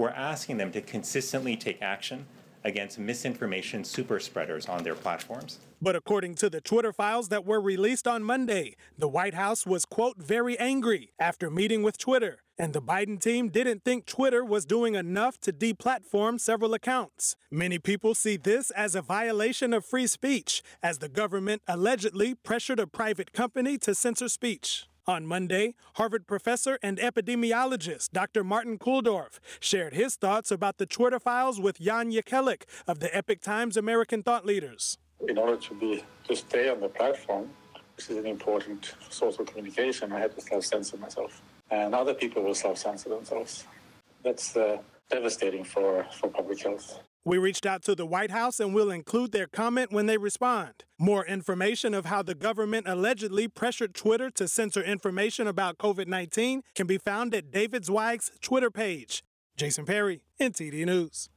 we're 0.00 0.08
asking 0.08 0.56
them 0.56 0.72
to 0.72 0.80
consistently 0.80 1.56
take 1.56 1.82
action 1.82 2.26
against 2.64 2.98
misinformation 2.98 3.84
super 3.84 4.18
spreaders 4.18 4.66
on 4.66 4.82
their 4.82 4.94
platforms. 4.94 5.58
But 5.82 5.94
according 5.94 6.34
to 6.36 6.50
the 6.50 6.60
Twitter 6.60 6.92
files 6.92 7.28
that 7.28 7.44
were 7.44 7.60
released 7.60 8.06
on 8.08 8.22
Monday, 8.22 8.76
the 8.98 9.08
White 9.08 9.34
House 9.34 9.66
was, 9.66 9.84
quote, 9.84 10.16
very 10.18 10.58
angry 10.58 11.12
after 11.18 11.50
meeting 11.50 11.82
with 11.82 11.96
Twitter. 11.98 12.38
And 12.58 12.74
the 12.74 12.82
Biden 12.82 13.18
team 13.18 13.48
didn't 13.48 13.84
think 13.84 14.04
Twitter 14.04 14.44
was 14.44 14.66
doing 14.66 14.94
enough 14.94 15.38
to 15.40 15.52
deplatform 15.52 16.38
several 16.38 16.74
accounts. 16.74 17.36
Many 17.50 17.78
people 17.78 18.14
see 18.14 18.36
this 18.36 18.70
as 18.72 18.94
a 18.94 19.00
violation 19.02 19.72
of 19.72 19.86
free 19.86 20.06
speech, 20.06 20.62
as 20.82 20.98
the 20.98 21.08
government 21.08 21.62
allegedly 21.66 22.34
pressured 22.34 22.78
a 22.78 22.86
private 22.86 23.32
company 23.32 23.78
to 23.78 23.94
censor 23.94 24.28
speech. 24.28 24.89
On 25.06 25.26
Monday, 25.26 25.74
Harvard 25.94 26.26
professor 26.26 26.78
and 26.82 26.98
epidemiologist 26.98 28.10
Dr. 28.12 28.44
Martin 28.44 28.78
Kulldorff 28.78 29.40
shared 29.58 29.94
his 29.94 30.16
thoughts 30.16 30.50
about 30.50 30.78
the 30.78 30.86
Twitter 30.86 31.18
files 31.18 31.58
with 31.58 31.80
Jan 31.80 32.12
Jekielek 32.12 32.62
of 32.86 33.00
the 33.00 33.14
Epoch 33.16 33.40
Times 33.40 33.76
American 33.76 34.22
Thought 34.22 34.44
Leaders. 34.44 34.98
In 35.26 35.38
order 35.38 35.56
to 35.56 35.74
be 35.74 36.04
to 36.28 36.36
stay 36.36 36.68
on 36.68 36.80
the 36.80 36.88
platform, 36.88 37.48
which 37.96 38.10
is 38.10 38.18
an 38.18 38.26
important 38.26 38.94
source 39.08 39.38
of 39.38 39.46
communication, 39.46 40.12
I 40.12 40.20
had 40.20 40.34
to 40.34 40.40
self-censor 40.40 40.98
myself, 40.98 41.40
and 41.70 41.94
other 41.94 42.14
people 42.14 42.42
will 42.42 42.54
self-censor 42.54 43.08
themselves. 43.08 43.64
That's 44.22 44.56
uh, 44.56 44.78
devastating 45.08 45.64
for, 45.64 46.06
for 46.18 46.28
public 46.28 46.62
health. 46.62 47.00
We 47.22 47.36
reached 47.36 47.66
out 47.66 47.82
to 47.82 47.94
the 47.94 48.06
White 48.06 48.30
House 48.30 48.60
and 48.60 48.74
will 48.74 48.90
include 48.90 49.32
their 49.32 49.46
comment 49.46 49.92
when 49.92 50.06
they 50.06 50.16
respond. 50.16 50.84
More 50.98 51.26
information 51.26 51.92
of 51.92 52.06
how 52.06 52.22
the 52.22 52.34
government 52.34 52.88
allegedly 52.88 53.46
pressured 53.46 53.94
Twitter 53.94 54.30
to 54.30 54.48
censor 54.48 54.82
information 54.82 55.46
about 55.46 55.76
COVID 55.76 56.06
19 56.06 56.62
can 56.74 56.86
be 56.86 56.96
found 56.96 57.34
at 57.34 57.50
David 57.50 57.84
Zweig's 57.84 58.30
Twitter 58.40 58.70
page. 58.70 59.22
Jason 59.54 59.84
Perry, 59.84 60.22
NTD 60.40 60.86
News. 60.86 61.28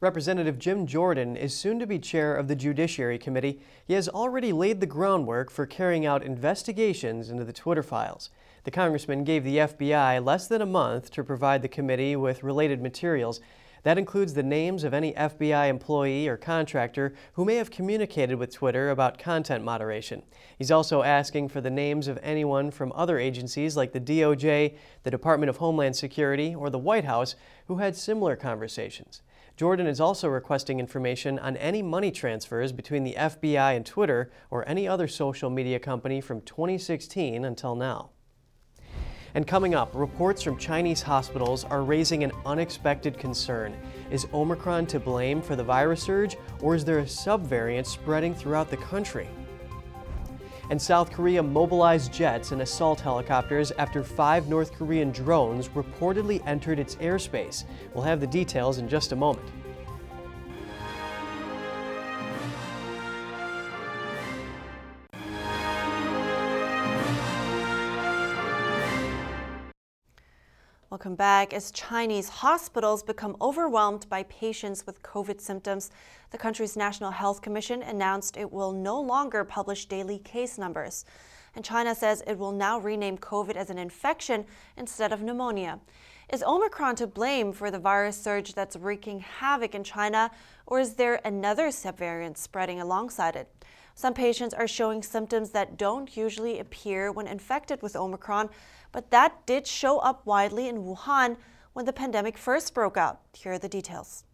Representative 0.00 0.58
Jim 0.58 0.86
Jordan 0.86 1.34
is 1.34 1.56
soon 1.56 1.78
to 1.78 1.86
be 1.86 1.98
chair 1.98 2.36
of 2.36 2.46
the 2.46 2.56
Judiciary 2.56 3.16
Committee. 3.16 3.60
He 3.86 3.94
has 3.94 4.06
already 4.06 4.52
laid 4.52 4.80
the 4.80 4.86
groundwork 4.86 5.50
for 5.50 5.64
carrying 5.64 6.04
out 6.04 6.22
investigations 6.22 7.30
into 7.30 7.44
the 7.44 7.54
Twitter 7.54 7.82
files. 7.82 8.28
The 8.64 8.70
congressman 8.70 9.24
gave 9.24 9.44
the 9.44 9.58
FBI 9.58 10.22
less 10.22 10.46
than 10.46 10.60
a 10.60 10.66
month 10.66 11.10
to 11.12 11.24
provide 11.24 11.62
the 11.62 11.68
committee 11.68 12.16
with 12.16 12.42
related 12.42 12.82
materials. 12.82 13.40
That 13.84 13.98
includes 13.98 14.32
the 14.32 14.42
names 14.42 14.82
of 14.82 14.94
any 14.94 15.12
FBI 15.12 15.68
employee 15.68 16.26
or 16.26 16.38
contractor 16.38 17.14
who 17.34 17.44
may 17.44 17.56
have 17.56 17.70
communicated 17.70 18.36
with 18.36 18.52
Twitter 18.52 18.88
about 18.88 19.18
content 19.18 19.62
moderation. 19.62 20.22
He's 20.58 20.70
also 20.70 21.02
asking 21.02 21.50
for 21.50 21.60
the 21.60 21.70
names 21.70 22.08
of 22.08 22.18
anyone 22.22 22.70
from 22.70 22.92
other 22.94 23.18
agencies 23.18 23.76
like 23.76 23.92
the 23.92 24.00
DOJ, 24.00 24.74
the 25.02 25.10
Department 25.10 25.50
of 25.50 25.58
Homeland 25.58 25.96
Security, 25.96 26.54
or 26.54 26.70
the 26.70 26.78
White 26.78 27.04
House 27.04 27.36
who 27.66 27.76
had 27.76 27.94
similar 27.94 28.36
conversations. 28.36 29.20
Jordan 29.54 29.86
is 29.86 30.00
also 30.00 30.28
requesting 30.28 30.80
information 30.80 31.38
on 31.38 31.56
any 31.58 31.82
money 31.82 32.10
transfers 32.10 32.72
between 32.72 33.04
the 33.04 33.14
FBI 33.14 33.76
and 33.76 33.84
Twitter 33.84 34.32
or 34.50 34.66
any 34.66 34.88
other 34.88 35.06
social 35.06 35.50
media 35.50 35.78
company 35.78 36.22
from 36.22 36.40
2016 36.40 37.44
until 37.44 37.76
now. 37.76 38.10
And 39.34 39.48
coming 39.48 39.74
up, 39.74 39.92
reports 39.94 40.42
from 40.42 40.56
Chinese 40.56 41.02
hospitals 41.02 41.64
are 41.64 41.82
raising 41.82 42.22
an 42.22 42.30
unexpected 42.46 43.18
concern. 43.18 43.76
Is 44.12 44.28
Omicron 44.32 44.86
to 44.86 45.00
blame 45.00 45.42
for 45.42 45.56
the 45.56 45.64
virus 45.64 46.04
surge, 46.04 46.36
or 46.60 46.76
is 46.76 46.84
there 46.84 47.00
a 47.00 47.04
subvariant 47.04 47.86
spreading 47.86 48.32
throughout 48.32 48.70
the 48.70 48.76
country? 48.76 49.28
And 50.70 50.80
South 50.80 51.10
Korea 51.10 51.42
mobilized 51.42 52.12
jets 52.12 52.52
and 52.52 52.62
assault 52.62 53.00
helicopters 53.00 53.72
after 53.72 54.04
five 54.04 54.48
North 54.48 54.72
Korean 54.72 55.10
drones 55.10 55.68
reportedly 55.70 56.40
entered 56.46 56.78
its 56.78 56.94
airspace. 56.96 57.64
We'll 57.92 58.04
have 58.04 58.20
the 58.20 58.26
details 58.28 58.78
in 58.78 58.88
just 58.88 59.10
a 59.10 59.16
moment. 59.16 59.48
Welcome 71.14 71.26
back. 71.26 71.54
As 71.54 71.70
Chinese 71.70 72.28
hospitals 72.28 73.04
become 73.04 73.36
overwhelmed 73.40 74.08
by 74.08 74.24
patients 74.24 74.84
with 74.84 75.00
COVID 75.04 75.40
symptoms, 75.40 75.92
the 76.32 76.38
country's 76.38 76.76
National 76.76 77.12
Health 77.12 77.40
Commission 77.40 77.84
announced 77.84 78.36
it 78.36 78.50
will 78.50 78.72
no 78.72 79.00
longer 79.00 79.44
publish 79.44 79.86
daily 79.86 80.18
case 80.18 80.58
numbers. 80.58 81.04
And 81.54 81.64
China 81.64 81.94
says 81.94 82.24
it 82.26 82.36
will 82.36 82.50
now 82.50 82.80
rename 82.80 83.16
COVID 83.16 83.54
as 83.54 83.70
an 83.70 83.78
infection 83.78 84.44
instead 84.76 85.12
of 85.12 85.22
pneumonia. 85.22 85.78
Is 86.32 86.42
Omicron 86.42 86.96
to 86.96 87.06
blame 87.06 87.52
for 87.52 87.70
the 87.70 87.78
virus 87.78 88.16
surge 88.16 88.54
that's 88.54 88.76
wreaking 88.76 89.20
havoc 89.20 89.74
in 89.74 89.84
China, 89.84 90.30
or 90.66 90.80
is 90.80 90.94
there 90.94 91.20
another 91.24 91.68
subvariant 91.68 92.38
spreading 92.38 92.80
alongside 92.80 93.36
it? 93.36 93.52
Some 93.94 94.14
patients 94.14 94.54
are 94.54 94.66
showing 94.66 95.02
symptoms 95.02 95.50
that 95.50 95.76
don't 95.76 96.16
usually 96.16 96.58
appear 96.58 97.12
when 97.12 97.26
infected 97.26 97.82
with 97.82 97.94
Omicron, 97.94 98.48
but 98.90 99.10
that 99.10 99.46
did 99.46 99.66
show 99.66 99.98
up 99.98 100.24
widely 100.24 100.66
in 100.66 100.78
Wuhan 100.78 101.36
when 101.74 101.84
the 101.84 101.92
pandemic 101.92 102.38
first 102.38 102.72
broke 102.72 102.96
out. 102.96 103.20
Here 103.34 103.52
are 103.52 103.58
the 103.58 103.68
details. 103.68 104.24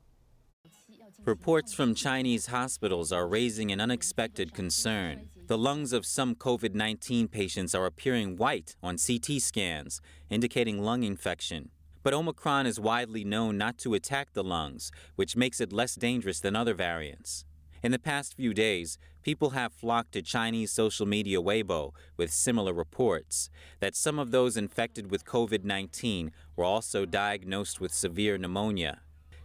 Reports 1.25 1.75
from 1.75 1.95
Chinese 1.95 2.47
hospitals 2.47 3.13
are 3.13 3.27
raising 3.27 3.71
an 3.73 3.81
unexpected 3.81 4.55
concern. 4.55 5.29
The 5.49 5.59
lungs 5.59 5.93
of 5.93 6.07
some 6.07 6.35
COVID 6.35 6.75
19 6.75 7.29
patients 7.29 7.75
are 7.75 7.85
appearing 7.85 8.37
white 8.37 8.77
on 8.83 8.97
CT 8.97 9.43
scans, 9.43 10.01
indicating 10.31 10.81
lung 10.81 11.03
infection. 11.03 11.71
But 12.03 12.15
Omicron 12.15 12.67
is 12.67 12.81
widely 12.81 13.25
known 13.25 13.59
not 13.59 13.79
to 13.79 13.95
attack 13.95 14.33
the 14.33 14.45
lungs, 14.45 14.91
which 15.17 15.37
makes 15.37 15.61
it 15.61 15.73
less 15.73 15.95
dangerous 15.95 16.41
than 16.41 16.57
other 16.57 16.75
variants. 16.75 17.45
In 17.83 17.93
the 17.93 17.99
past 17.99 18.35
few 18.35 18.53
days, 18.53 18.99
people 19.23 19.51
have 19.51 19.73
flocked 19.73 20.13
to 20.13 20.23
Chinese 20.23 20.71
social 20.71 21.07
media 21.07 21.41
Weibo 21.41 21.93
with 22.17 22.33
similar 22.33 22.75
reports 22.75 23.49
that 23.81 23.97
some 23.97 24.19
of 24.19 24.31
those 24.31 24.57
infected 24.57 25.11
with 25.11 25.25
COVID 25.25 25.65
19 25.65 26.31
were 26.57 26.65
also 26.65 27.07
diagnosed 27.07 27.81
with 27.81 27.93
severe 27.93 28.37
pneumonia. 28.37 29.01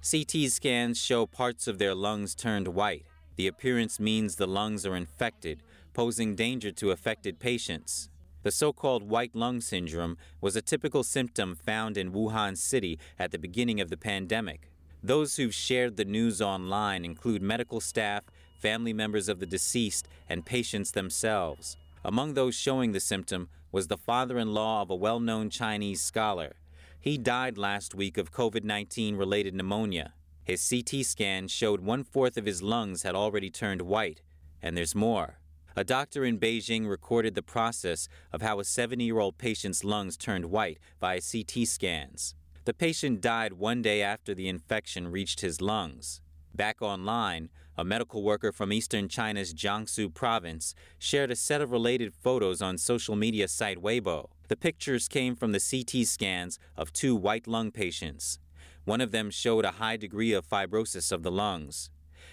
CT 0.09 0.49
scans 0.49 1.01
show 1.01 1.25
parts 1.25 1.67
of 1.67 1.77
their 1.77 1.95
lungs 1.95 2.35
turned 2.35 2.67
white. 2.67 3.05
The 3.37 3.47
appearance 3.47 3.99
means 3.99 4.35
the 4.35 4.47
lungs 4.47 4.85
are 4.85 4.95
infected, 4.95 5.63
posing 5.93 6.35
danger 6.35 6.71
to 6.73 6.91
affected 6.91 7.39
patients. 7.39 8.09
The 8.45 8.51
so 8.51 8.71
called 8.71 9.01
white 9.01 9.35
lung 9.35 9.59
syndrome 9.59 10.19
was 10.39 10.55
a 10.55 10.61
typical 10.61 11.03
symptom 11.03 11.55
found 11.55 11.97
in 11.97 12.11
Wuhan 12.11 12.55
City 12.55 12.99
at 13.17 13.31
the 13.31 13.39
beginning 13.39 13.81
of 13.81 13.89
the 13.89 13.97
pandemic. 13.97 14.69
Those 15.01 15.35
who've 15.35 15.51
shared 15.51 15.97
the 15.97 16.05
news 16.05 16.43
online 16.43 17.03
include 17.05 17.41
medical 17.41 17.79
staff, 17.79 18.23
family 18.59 18.93
members 18.93 19.29
of 19.29 19.39
the 19.39 19.47
deceased, 19.47 20.07
and 20.29 20.45
patients 20.45 20.91
themselves. 20.91 21.75
Among 22.03 22.35
those 22.35 22.53
showing 22.53 22.91
the 22.91 22.99
symptom 22.99 23.49
was 23.71 23.87
the 23.87 23.97
father 23.97 24.37
in 24.37 24.53
law 24.53 24.83
of 24.83 24.91
a 24.91 24.95
well 24.95 25.19
known 25.19 25.49
Chinese 25.49 26.03
scholar. 26.03 26.53
He 26.99 27.17
died 27.17 27.57
last 27.57 27.95
week 27.95 28.15
of 28.15 28.31
COVID 28.31 28.63
19 28.63 29.15
related 29.15 29.55
pneumonia. 29.55 30.13
His 30.43 30.69
CT 30.69 31.03
scan 31.03 31.47
showed 31.47 31.81
one 31.81 32.03
fourth 32.03 32.37
of 32.37 32.45
his 32.45 32.61
lungs 32.61 33.01
had 33.01 33.15
already 33.15 33.49
turned 33.49 33.81
white, 33.81 34.21
and 34.61 34.77
there's 34.77 34.93
more. 34.93 35.39
A 35.77 35.83
doctor 35.83 36.23
in 36.23 36.39
Beijing 36.39 36.87
recorded 36.87 37.35
the 37.35 37.41
process 37.41 38.07
of 38.31 38.41
how 38.41 38.61
a 38.61 38.63
70 38.63 39.03
year 39.03 39.19
old 39.19 39.37
patient's 39.37 39.83
lungs 39.83 40.15
turned 40.15 40.45
white 40.45 40.79
via 41.01 41.19
CT 41.19 41.67
scans. 41.67 42.33
The 42.63 42.73
patient 42.73 43.19
died 43.19 43.51
one 43.51 43.81
day 43.81 44.01
after 44.01 44.33
the 44.33 44.47
infection 44.47 45.11
reached 45.11 45.41
his 45.41 45.59
lungs. 45.59 46.21
Back 46.53 46.81
online, 46.81 47.49
a 47.77 47.83
medical 47.83 48.23
worker 48.23 48.53
from 48.53 48.71
eastern 48.71 49.09
China's 49.09 49.53
Jiangsu 49.53 50.13
province 50.13 50.75
shared 50.97 51.29
a 51.29 51.35
set 51.35 51.59
of 51.59 51.73
related 51.73 52.13
photos 52.13 52.61
on 52.61 52.77
social 52.77 53.17
media 53.17 53.49
site 53.49 53.81
Weibo. 53.81 54.29
The 54.47 54.55
pictures 54.55 55.09
came 55.09 55.35
from 55.35 55.51
the 55.51 55.59
CT 55.59 56.07
scans 56.07 56.57
of 56.77 56.93
two 56.93 57.17
white 57.17 57.47
lung 57.47 57.71
patients. 57.71 58.39
One 58.85 59.01
of 59.01 59.11
them 59.11 59.29
showed 59.29 59.65
a 59.65 59.71
high 59.71 59.97
degree 59.97 60.31
of 60.31 60.47
fibrosis 60.47 61.11
of 61.11 61.23
the 61.23 61.31
lungs. 61.31 61.89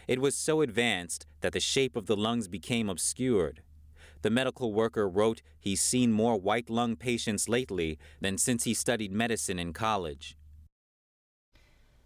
It 0.09 0.21
was 0.21 0.35
so 0.35 0.61
advanced 0.61 1.27
that 1.41 1.53
the 1.53 1.61
shape 1.61 1.97
of 1.97 2.07
the 2.07 2.17
lungs 2.17 2.49
became 2.49 2.89
obscured. 2.89 3.63
The 4.23 4.31
medical 4.31 4.73
worker 4.73 5.09
wrote 5.09 5.43
he's 5.59 5.83
seen 5.83 6.13
more 6.13 6.37
white 6.37 6.71
lung 6.71 6.97
patients 6.97 7.49
lately 7.49 7.99
than 8.21 8.39
since 8.39 8.65
he 8.65 8.75
studied 8.75 9.13
medicine 9.13 9.59
in 9.59 9.73
college. 9.73 10.37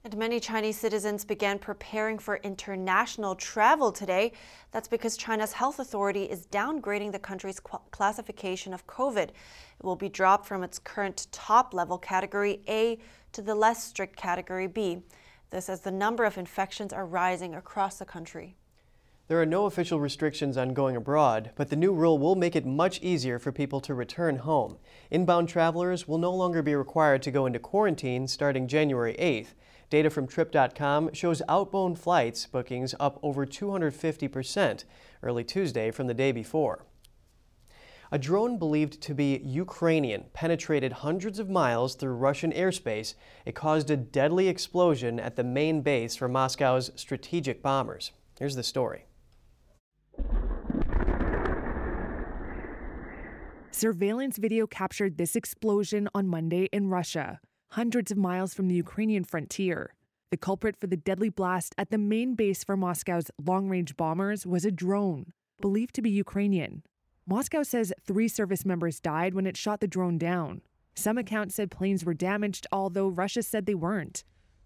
And 0.07 0.16
many 0.16 0.38
Chinese 0.38 0.78
citizens 0.78 1.25
began 1.25 1.59
preparing 1.59 2.21
for 2.21 2.37
international 2.37 3.35
travel 3.35 3.90
today. 3.90 4.31
That's 4.71 4.87
because 4.87 5.16
China's 5.16 5.52
health 5.52 5.81
authority 5.81 6.23
is 6.23 6.47
downgrading 6.47 7.11
the 7.11 7.19
country's 7.19 7.59
classification 7.90 8.73
of 8.73 8.87
COVID. 8.87 9.31
It 9.31 9.83
will 9.83 9.97
be 9.97 10.09
dropped 10.09 10.47
from 10.47 10.62
its 10.62 10.78
current 10.78 11.26
top 11.33 11.75
level 11.75 11.99
category 11.99 12.61
A 12.69 13.00
to 13.33 13.43
the 13.43 13.57
less 13.57 13.83
strict 13.83 14.14
category 14.14 14.69
B. 14.69 15.02
This 15.50 15.69
as 15.69 15.81
the 15.81 15.91
number 15.91 16.25
of 16.25 16.37
infections 16.37 16.93
are 16.93 17.07
rising 17.07 17.55
across 17.55 17.99
the 17.99 18.05
country. 18.05 18.57
There 19.29 19.41
are 19.41 19.47
no 19.47 19.67
official 19.67 19.99
restrictions 19.99 20.57
on 20.57 20.73
going 20.73 20.95
abroad, 20.95 21.50
but 21.57 21.69
the 21.69 21.76
new 21.76 21.93
rule 21.93 22.17
will 22.17 22.37
make 22.37 22.55
it 22.55 22.65
much 22.65 23.00
easier 23.03 23.38
for 23.38 23.50
people 23.50 23.81
to 23.81 23.95
return 23.95 24.37
home. 24.37 24.79
Inbound 25.11 25.49
travelers 25.49 26.07
will 26.07 26.19
no 26.19 26.33
longer 26.33 26.62
be 26.62 26.76
required 26.76 27.23
to 27.23 27.33
go 27.33 27.47
into 27.47 27.59
quarantine 27.59 28.29
starting 28.29 28.69
January 28.69 29.17
8th. 29.19 29.55
Data 29.91 30.11
from 30.11 30.26
Trip.com 30.29 31.12
shows 31.12 31.43
outbound 31.49 31.99
flights 31.99 32.47
bookings 32.47 32.95
up 33.00 33.19
over 33.23 33.47
250% 33.47 34.85
early 35.23 35.45
Tuesday 35.45 35.91
from 35.91 36.07
the 36.07 36.15
day 36.15 36.33
before. 36.33 36.85
A 38.12 38.18
drone 38.18 38.56
believed 38.56 39.00
to 39.02 39.14
be 39.14 39.40
Ukrainian 39.44 40.26
penetrated 40.32 40.92
hundreds 40.92 41.40
of 41.40 41.50
miles 41.50 41.96
through 41.96 42.14
Russian 42.14 42.52
airspace. 42.52 43.14
It 43.44 43.56
caused 43.56 43.90
a 43.90 43.96
deadly 43.96 44.46
explosion 44.46 45.18
at 45.18 45.34
the 45.34 45.42
main 45.42 45.82
base 45.82 46.14
for 46.14 46.28
Moscow's 46.28 46.92
strategic 46.94 47.62
bombers. 47.62 48.12
Here's 48.38 48.54
the 48.54 48.62
story. 48.62 49.06
Surveillance 53.72 54.38
video 54.38 54.66
captured 54.66 55.18
this 55.18 55.34
explosion 55.34 56.08
on 56.14 56.28
Monday 56.28 56.68
in 56.72 56.88
Russia, 56.88 57.40
hundreds 57.72 58.10
of 58.10 58.16
miles 58.16 58.54
from 58.54 58.68
the 58.68 58.75
Ukrainian 58.75 59.25
frontier. 59.25 59.94
The 60.30 60.36
culprit 60.36 60.76
for 60.76 60.86
the 60.86 60.96
deadly 60.96 61.28
blast 61.28 61.75
at 61.76 61.90
the 61.90 61.98
main 61.98 62.34
base 62.34 62.62
for 62.62 62.76
Moscow's 62.76 63.30
long 63.44 63.68
range 63.68 63.96
bombers 63.96 64.46
was 64.46 64.64
a 64.64 64.70
drone, 64.70 65.32
believed 65.60 65.94
to 65.96 66.02
be 66.02 66.10
Ukrainian. 66.10 66.84
Moscow 67.28 67.64
says 67.64 67.92
three 68.06 68.28
service 68.28 68.64
members 68.64 69.00
died 69.00 69.35
when 69.35 69.49
it 69.49 69.56
shot 69.56 69.80
the 69.80 69.88
drone 69.88 70.16
down. 70.16 70.61
Some 70.95 71.18
accounts 71.18 71.56
said 71.56 71.73
planes 71.73 72.04
were 72.04 72.14
damaged, 72.14 72.68
although 72.71 73.09
Russia 73.09 73.42
said 73.42 73.66
they 73.66 73.75
weren't. 73.75 74.23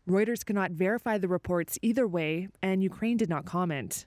Reuters 0.06 0.44
cannot 0.44 0.72
verify 0.72 1.16
the 1.16 1.26
reports 1.26 1.78
either 1.80 2.06
way, 2.06 2.48
and 2.62 2.82
Ukraine 2.82 3.16
did 3.16 3.30
not 3.30 3.46
comment. 3.46 4.04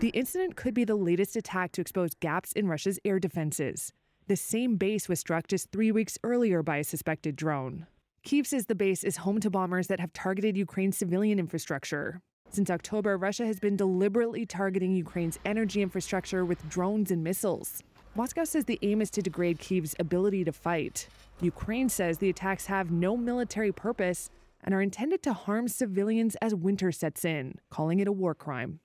The 0.00 0.10
incident 0.12 0.56
could 0.56 0.74
be 0.74 0.84
the 0.84 0.94
latest 0.94 1.36
attack 1.36 1.72
to 1.72 1.80
expose 1.80 2.12
gaps 2.20 2.52
in 2.52 2.68
Russia's 2.68 3.00
air 3.02 3.18
defenses. 3.18 3.90
The 4.26 4.36
same 4.36 4.76
base 4.76 5.08
was 5.08 5.20
struck 5.20 5.46
just 5.46 5.72
three 5.72 5.90
weeks 5.90 6.18
earlier 6.22 6.62
by 6.62 6.76
a 6.76 6.84
suspected 6.84 7.34
drone. 7.34 7.86
Kiev 8.24 8.46
says 8.46 8.66
the 8.66 8.74
base 8.74 9.04
is 9.04 9.16
home 9.16 9.40
to 9.40 9.48
bombers 9.48 9.86
that 9.86 10.00
have 10.00 10.12
targeted 10.12 10.54
Ukraine's 10.54 10.98
civilian 10.98 11.38
infrastructure. 11.38 12.20
Since 12.50 12.70
October, 12.70 13.16
Russia 13.18 13.44
has 13.44 13.60
been 13.60 13.76
deliberately 13.76 14.46
targeting 14.46 14.94
Ukraine's 14.94 15.38
energy 15.44 15.82
infrastructure 15.82 16.44
with 16.44 16.66
drones 16.68 17.10
and 17.10 17.22
missiles. 17.22 17.82
Moscow 18.14 18.44
says 18.44 18.64
the 18.64 18.78
aim 18.82 19.02
is 19.02 19.10
to 19.10 19.22
degrade 19.22 19.58
Kiev's 19.58 19.94
ability 19.98 20.44
to 20.44 20.52
fight. 20.52 21.08
Ukraine 21.40 21.88
says 21.88 22.18
the 22.18 22.30
attacks 22.30 22.66
have 22.66 22.90
no 22.90 23.16
military 23.16 23.70
purpose 23.70 24.30
and 24.64 24.74
are 24.74 24.82
intended 24.82 25.22
to 25.22 25.32
harm 25.32 25.68
civilians 25.68 26.36
as 26.36 26.54
winter 26.54 26.90
sets 26.90 27.24
in, 27.24 27.56
calling 27.70 28.00
it 28.00 28.08
a 28.08 28.12
war 28.12 28.34
crime. 28.34 28.80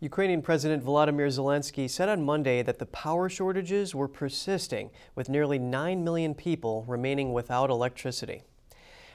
Ukrainian 0.00 0.42
President 0.42 0.84
Volodymyr 0.84 1.28
Zelensky 1.28 1.88
said 1.88 2.08
on 2.08 2.24
Monday 2.24 2.62
that 2.62 2.78
the 2.78 2.86
power 2.86 3.28
shortages 3.28 3.94
were 3.94 4.08
persisting, 4.08 4.90
with 5.14 5.28
nearly 5.28 5.58
9 5.58 6.02
million 6.02 6.34
people 6.34 6.84
remaining 6.88 7.32
without 7.32 7.70
electricity. 7.70 8.42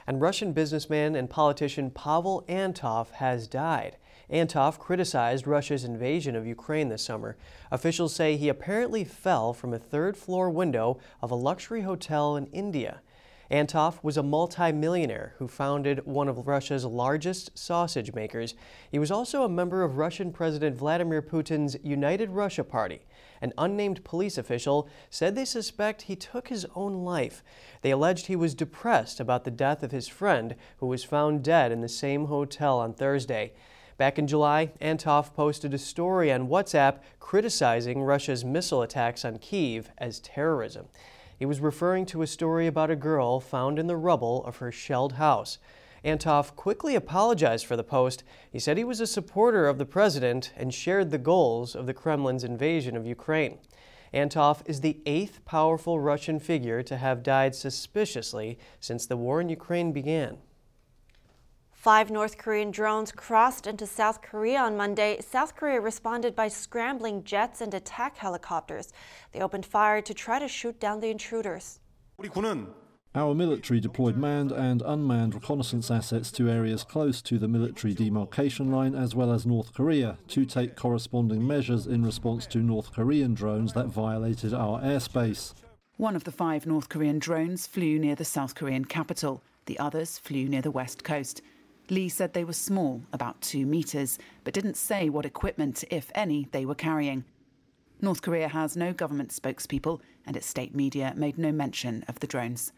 And 0.06 0.20
Russian 0.20 0.52
businessman 0.52 1.16
and 1.16 1.28
politician 1.28 1.90
Pavel 1.90 2.44
Antov 2.48 3.10
has 3.12 3.48
died. 3.48 3.96
Antov 4.28 4.78
criticized 4.78 5.46
Russia's 5.46 5.84
invasion 5.84 6.34
of 6.34 6.46
Ukraine 6.46 6.88
this 6.88 7.02
summer. 7.02 7.36
Officials 7.70 8.14
say 8.14 8.36
he 8.36 8.48
apparently 8.48 9.04
fell 9.04 9.52
from 9.52 9.72
a 9.72 9.78
third 9.78 10.16
floor 10.16 10.50
window 10.50 10.98
of 11.22 11.30
a 11.30 11.36
luxury 11.36 11.82
hotel 11.82 12.36
in 12.36 12.46
India. 12.46 13.00
Antov 13.50 14.00
was 14.02 14.16
a 14.16 14.22
multimillionaire 14.22 15.34
who 15.38 15.46
founded 15.46 16.04
one 16.04 16.28
of 16.28 16.48
Russia's 16.48 16.84
largest 16.84 17.56
sausage 17.56 18.12
makers. 18.12 18.54
He 18.90 18.98
was 18.98 19.10
also 19.10 19.44
a 19.44 19.48
member 19.48 19.84
of 19.84 19.98
Russian 19.98 20.32
President 20.32 20.76
Vladimir 20.76 21.22
Putin's 21.22 21.76
United 21.84 22.30
Russia 22.30 22.64
Party. 22.64 23.02
An 23.40 23.52
unnamed 23.56 24.02
police 24.02 24.36
official 24.36 24.88
said 25.10 25.34
they 25.34 25.44
suspect 25.44 26.02
he 26.02 26.16
took 26.16 26.48
his 26.48 26.66
own 26.74 27.04
life. 27.04 27.44
They 27.82 27.92
alleged 27.92 28.26
he 28.26 28.36
was 28.36 28.54
depressed 28.54 29.20
about 29.20 29.44
the 29.44 29.50
death 29.50 29.82
of 29.82 29.92
his 29.92 30.08
friend, 30.08 30.56
who 30.78 30.86
was 30.86 31.04
found 31.04 31.44
dead 31.44 31.70
in 31.70 31.82
the 31.82 31.88
same 31.88 32.26
hotel 32.26 32.80
on 32.80 32.94
Thursday. 32.94 33.52
Back 33.96 34.18
in 34.18 34.26
July, 34.26 34.72
Antov 34.80 35.34
posted 35.34 35.72
a 35.72 35.78
story 35.78 36.32
on 36.32 36.48
WhatsApp 36.48 36.98
criticizing 37.20 38.02
Russia's 38.02 38.44
missile 38.44 38.82
attacks 38.82 39.24
on 39.24 39.38
Kiev 39.38 39.90
as 39.98 40.20
terrorism. 40.20 40.88
He 41.38 41.46
was 41.46 41.60
referring 41.60 42.06
to 42.06 42.22
a 42.22 42.26
story 42.26 42.66
about 42.66 42.90
a 42.90 42.96
girl 42.96 43.40
found 43.40 43.78
in 43.78 43.86
the 43.86 43.96
rubble 43.96 44.44
of 44.44 44.56
her 44.56 44.72
shelled 44.72 45.14
house. 45.14 45.58
Antov 46.02 46.56
quickly 46.56 46.94
apologized 46.94 47.66
for 47.66 47.76
the 47.76 47.84
post. 47.84 48.22
He 48.50 48.58
said 48.58 48.78
he 48.78 48.84
was 48.84 49.00
a 49.00 49.06
supporter 49.06 49.66
of 49.66 49.78
the 49.78 49.84
president 49.84 50.52
and 50.56 50.72
shared 50.72 51.10
the 51.10 51.18
goals 51.18 51.74
of 51.74 51.86
the 51.86 51.94
Kremlin's 51.94 52.44
invasion 52.44 52.96
of 52.96 53.06
Ukraine. 53.06 53.58
Antov 54.12 54.62
is 54.66 54.80
the 54.80 55.00
eighth 55.04 55.44
powerful 55.44 56.00
Russian 56.00 56.38
figure 56.38 56.82
to 56.82 56.96
have 56.96 57.22
died 57.22 57.54
suspiciously 57.54 58.58
since 58.80 59.04
the 59.04 59.16
war 59.16 59.40
in 59.40 59.48
Ukraine 59.48 59.92
began. 59.92 60.38
Five 61.86 62.10
North 62.10 62.36
Korean 62.36 62.72
drones 62.72 63.12
crossed 63.12 63.64
into 63.68 63.86
South 63.86 64.20
Korea 64.20 64.58
on 64.58 64.76
Monday. 64.76 65.20
South 65.20 65.54
Korea 65.54 65.80
responded 65.80 66.34
by 66.34 66.48
scrambling 66.48 67.22
jets 67.22 67.60
and 67.60 67.72
attack 67.72 68.16
helicopters. 68.16 68.92
They 69.30 69.40
opened 69.40 69.64
fire 69.64 70.02
to 70.02 70.12
try 70.12 70.40
to 70.40 70.48
shoot 70.48 70.80
down 70.80 70.98
the 70.98 71.10
intruders. 71.10 71.78
Our 73.14 73.34
military 73.36 73.78
deployed 73.78 74.16
manned 74.16 74.50
and 74.50 74.82
unmanned 74.84 75.36
reconnaissance 75.36 75.88
assets 75.88 76.32
to 76.32 76.50
areas 76.50 76.82
close 76.82 77.22
to 77.22 77.38
the 77.38 77.46
military 77.46 77.94
demarcation 77.94 78.72
line 78.72 78.96
as 78.96 79.14
well 79.14 79.30
as 79.30 79.46
North 79.46 79.72
Korea 79.72 80.18
to 80.26 80.44
take 80.44 80.74
corresponding 80.74 81.46
measures 81.46 81.86
in 81.86 82.04
response 82.04 82.46
to 82.46 82.58
North 82.58 82.92
Korean 82.92 83.32
drones 83.32 83.74
that 83.74 83.86
violated 83.86 84.52
our 84.52 84.80
airspace. 84.80 85.54
One 85.98 86.16
of 86.16 86.24
the 86.24 86.32
five 86.32 86.66
North 86.66 86.88
Korean 86.88 87.20
drones 87.20 87.68
flew 87.68 87.96
near 88.00 88.16
the 88.16 88.24
South 88.24 88.56
Korean 88.56 88.86
capital. 88.86 89.40
The 89.66 89.78
others 89.78 90.18
flew 90.18 90.48
near 90.48 90.62
the 90.62 90.72
west 90.72 91.04
coast. 91.04 91.42
Lee 91.88 92.08
said 92.08 92.32
they 92.32 92.44
were 92.44 92.52
small, 92.52 93.02
about 93.12 93.40
two 93.40 93.64
metres, 93.64 94.18
but 94.42 94.54
didn't 94.54 94.76
say 94.76 95.08
what 95.08 95.24
equipment, 95.24 95.84
if 95.90 96.10
any, 96.14 96.48
they 96.50 96.64
were 96.64 96.74
carrying. 96.74 97.24
North 98.00 98.22
Korea 98.22 98.48
has 98.48 98.76
no 98.76 98.92
government 98.92 99.30
spokespeople, 99.30 100.00
and 100.26 100.36
its 100.36 100.46
state 100.46 100.74
media 100.74 101.14
made 101.16 101.38
no 101.38 101.52
mention 101.52 102.04
of 102.08 102.18
the 102.20 102.26
drones. 102.26 102.72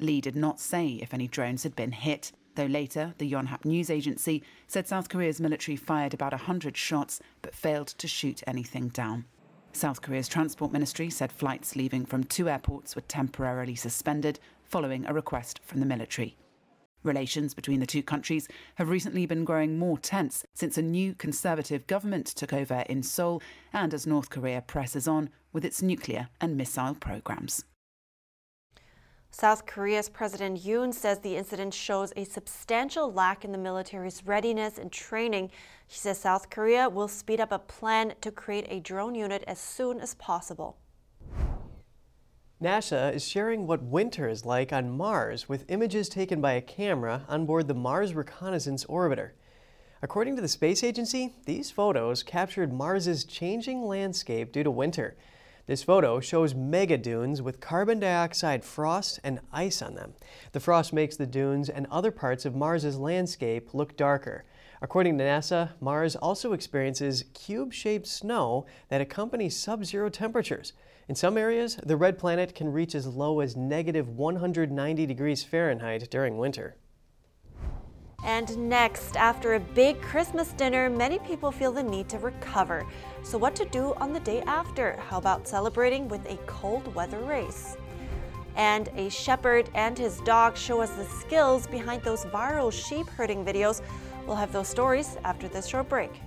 Lee 0.00 0.20
did 0.20 0.34
not 0.34 0.58
say 0.58 0.98
if 1.00 1.14
any 1.14 1.28
drones 1.28 1.62
had 1.62 1.76
been 1.76 1.92
hit, 1.92 2.32
though 2.56 2.66
later 2.66 3.14
the 3.18 3.30
Yonhap 3.30 3.64
news 3.64 3.88
agency 3.88 4.42
said 4.66 4.88
South 4.88 5.08
Korea's 5.08 5.40
military 5.40 5.76
fired 5.76 6.12
about 6.12 6.32
100 6.32 6.76
shots 6.76 7.20
but 7.42 7.54
failed 7.54 7.88
to 7.88 8.08
shoot 8.08 8.42
anything 8.46 8.88
down. 8.88 9.26
South 9.72 10.02
Korea's 10.02 10.28
transport 10.28 10.72
ministry 10.72 11.08
said 11.10 11.30
flights 11.30 11.76
leaving 11.76 12.04
from 12.04 12.24
two 12.24 12.48
airports 12.48 12.96
were 12.96 13.02
temporarily 13.02 13.76
suspended 13.76 14.40
following 14.64 15.06
a 15.06 15.14
request 15.14 15.60
from 15.64 15.78
the 15.78 15.86
military. 15.86 16.36
Relations 17.02 17.54
between 17.54 17.80
the 17.80 17.86
two 17.86 18.02
countries 18.02 18.46
have 18.74 18.90
recently 18.90 19.24
been 19.24 19.44
growing 19.44 19.78
more 19.78 19.98
tense 19.98 20.44
since 20.54 20.76
a 20.76 20.82
new 20.82 21.14
conservative 21.14 21.86
government 21.86 22.26
took 22.26 22.52
over 22.52 22.84
in 22.88 23.02
Seoul 23.02 23.42
and 23.72 23.94
as 23.94 24.06
North 24.06 24.28
Korea 24.28 24.60
presses 24.60 25.08
on 25.08 25.30
with 25.52 25.64
its 25.64 25.80
nuclear 25.80 26.28
and 26.40 26.56
missile 26.56 26.94
programs. 26.94 27.64
South 29.32 29.64
Korea's 29.64 30.08
President 30.08 30.60
Yoon 30.60 30.92
says 30.92 31.20
the 31.20 31.36
incident 31.36 31.72
shows 31.72 32.12
a 32.16 32.24
substantial 32.24 33.12
lack 33.12 33.44
in 33.44 33.52
the 33.52 33.58
military's 33.58 34.26
readiness 34.26 34.76
and 34.76 34.90
training. 34.90 35.50
He 35.86 35.98
says 35.98 36.18
South 36.18 36.50
Korea 36.50 36.88
will 36.88 37.08
speed 37.08 37.40
up 37.40 37.52
a 37.52 37.60
plan 37.60 38.14
to 38.20 38.32
create 38.32 38.66
a 38.68 38.80
drone 38.80 39.14
unit 39.14 39.44
as 39.46 39.60
soon 39.60 40.00
as 40.00 40.14
possible. 40.16 40.78
NASA 42.62 43.14
is 43.14 43.26
sharing 43.26 43.66
what 43.66 43.82
winter 43.82 44.28
is 44.28 44.44
like 44.44 44.70
on 44.70 44.90
Mars 44.94 45.48
with 45.48 45.64
images 45.70 46.10
taken 46.10 46.42
by 46.42 46.52
a 46.52 46.60
camera 46.60 47.24
on 47.26 47.46
board 47.46 47.68
the 47.68 47.74
Mars 47.74 48.12
Reconnaissance 48.12 48.84
Orbiter. 48.84 49.30
According 50.02 50.36
to 50.36 50.42
the 50.42 50.48
space 50.48 50.84
agency, 50.84 51.32
these 51.46 51.70
photos 51.70 52.22
captured 52.22 52.70
Mars's 52.70 53.24
changing 53.24 53.86
landscape 53.86 54.52
due 54.52 54.62
to 54.62 54.70
winter. 54.70 55.16
This 55.64 55.82
photo 55.82 56.20
shows 56.20 56.54
mega 56.54 56.98
dunes 56.98 57.40
with 57.40 57.60
carbon 57.60 57.98
dioxide 57.98 58.62
frost 58.62 59.20
and 59.24 59.40
ice 59.50 59.80
on 59.80 59.94
them. 59.94 60.12
The 60.52 60.60
frost 60.60 60.92
makes 60.92 61.16
the 61.16 61.26
dunes 61.26 61.70
and 61.70 61.86
other 61.90 62.10
parts 62.10 62.44
of 62.44 62.54
Mars's 62.54 62.98
landscape 62.98 63.72
look 63.72 63.96
darker. 63.96 64.44
According 64.82 65.16
to 65.16 65.24
NASA, 65.24 65.70
Mars 65.80 66.14
also 66.14 66.52
experiences 66.52 67.24
cube 67.32 67.72
shaped 67.72 68.06
snow 68.06 68.66
that 68.90 69.00
accompanies 69.00 69.56
sub 69.56 69.86
zero 69.86 70.10
temperatures. 70.10 70.74
In 71.08 71.14
some 71.14 71.36
areas, 71.36 71.76
the 71.84 71.96
red 71.96 72.18
planet 72.18 72.54
can 72.54 72.72
reach 72.72 72.94
as 72.94 73.06
low 73.06 73.40
as 73.40 73.56
negative 73.56 74.08
190 74.08 75.06
degrees 75.06 75.42
Fahrenheit 75.42 76.08
during 76.10 76.38
winter. 76.38 76.76
And 78.24 78.68
next, 78.68 79.16
after 79.16 79.54
a 79.54 79.60
big 79.60 80.00
Christmas 80.02 80.52
dinner, 80.52 80.90
many 80.90 81.18
people 81.20 81.50
feel 81.50 81.72
the 81.72 81.82
need 81.82 82.08
to 82.10 82.18
recover. 82.18 82.86
So, 83.22 83.38
what 83.38 83.56
to 83.56 83.64
do 83.64 83.94
on 83.94 84.12
the 84.12 84.20
day 84.20 84.42
after? 84.42 84.96
How 85.08 85.18
about 85.18 85.48
celebrating 85.48 86.06
with 86.08 86.24
a 86.30 86.36
cold 86.46 86.94
weather 86.94 87.20
race? 87.20 87.76
And 88.56 88.88
a 88.94 89.08
shepherd 89.08 89.70
and 89.74 89.98
his 89.98 90.20
dog 90.20 90.56
show 90.56 90.80
us 90.80 90.90
the 90.90 91.04
skills 91.04 91.66
behind 91.66 92.02
those 92.02 92.24
viral 92.26 92.72
sheep 92.72 93.08
herding 93.08 93.44
videos. 93.44 93.80
We'll 94.26 94.36
have 94.36 94.52
those 94.52 94.68
stories 94.68 95.16
after 95.24 95.48
this 95.48 95.66
short 95.66 95.88
break. 95.88 96.20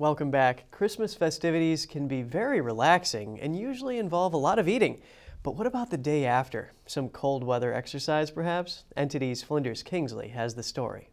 Welcome 0.00 0.30
back. 0.30 0.70
Christmas 0.70 1.14
festivities 1.14 1.84
can 1.84 2.08
be 2.08 2.22
very 2.22 2.62
relaxing 2.62 3.38
and 3.38 3.54
usually 3.54 3.98
involve 3.98 4.32
a 4.32 4.38
lot 4.38 4.58
of 4.58 4.66
eating. 4.66 5.02
But 5.42 5.56
what 5.56 5.66
about 5.66 5.90
the 5.90 5.98
day 5.98 6.24
after? 6.24 6.72
Some 6.86 7.10
cold 7.10 7.44
weather 7.44 7.74
exercise, 7.74 8.30
perhaps? 8.30 8.84
NTD's 8.96 9.42
Flinders 9.42 9.82
Kingsley 9.82 10.28
has 10.28 10.54
the 10.54 10.62
story. 10.62 11.10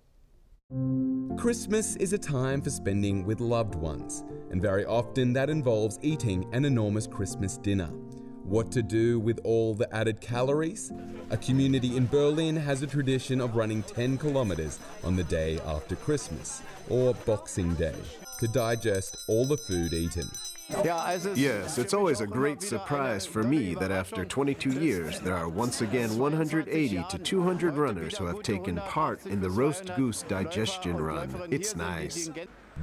Christmas 1.38 1.98
is 1.98 2.14
a 2.14 2.18
time 2.18 2.62
for 2.62 2.70
spending 2.70 3.26
with 3.26 3.42
loved 3.42 3.76
ones, 3.76 4.24
and 4.52 4.62
very 4.62 4.86
often 4.86 5.34
that 5.34 5.50
involves 5.50 6.00
eating 6.02 6.48
an 6.54 6.64
enormous 6.64 7.08
Christmas 7.08 7.58
dinner. 7.58 7.90
What 8.48 8.72
to 8.72 8.82
do 8.82 9.20
with 9.20 9.42
all 9.44 9.74
the 9.74 9.94
added 9.94 10.22
calories? 10.22 10.94
A 11.32 11.38
community 11.38 11.98
in 11.98 12.08
Berlin 12.08 12.56
has 12.56 12.82
a 12.82 12.88
tradition 12.88 13.42
of 13.42 13.58
running 13.58 13.84
10 13.84 14.18
kilometers 14.18 14.80
on 15.04 15.18
the 15.18 15.26
day 15.26 15.60
after 15.66 15.98
Christmas, 15.98 16.62
or 16.88 17.14
Boxing 17.26 17.74
Day, 17.74 17.96
to 18.40 18.48
digest 18.48 19.18
all 19.28 19.44
the 19.44 19.58
food 19.58 19.92
eaten. 19.94 20.30
Yes, 21.36 21.78
it's 21.78 21.94
always 21.94 22.22
a 22.22 22.28
great 22.28 22.62
surprise 22.62 23.26
for 23.26 23.44
me 23.44 23.76
that 23.76 23.92
after 23.92 24.24
22 24.24 24.80
years, 24.80 25.20
there 25.20 25.36
are 25.36 25.50
once 25.50 25.82
again 25.82 26.18
180 26.18 27.04
to 27.10 27.18
200 27.18 27.76
runners 27.76 28.18
who 28.18 28.28
have 28.28 28.44
taken 28.44 28.78
part 28.78 29.26
in 29.26 29.42
the 29.42 29.50
Roast 29.50 29.94
Goose 29.98 30.24
Digestion 30.24 30.96
Run. 30.96 31.30
It's 31.52 31.76
nice. 31.76 32.30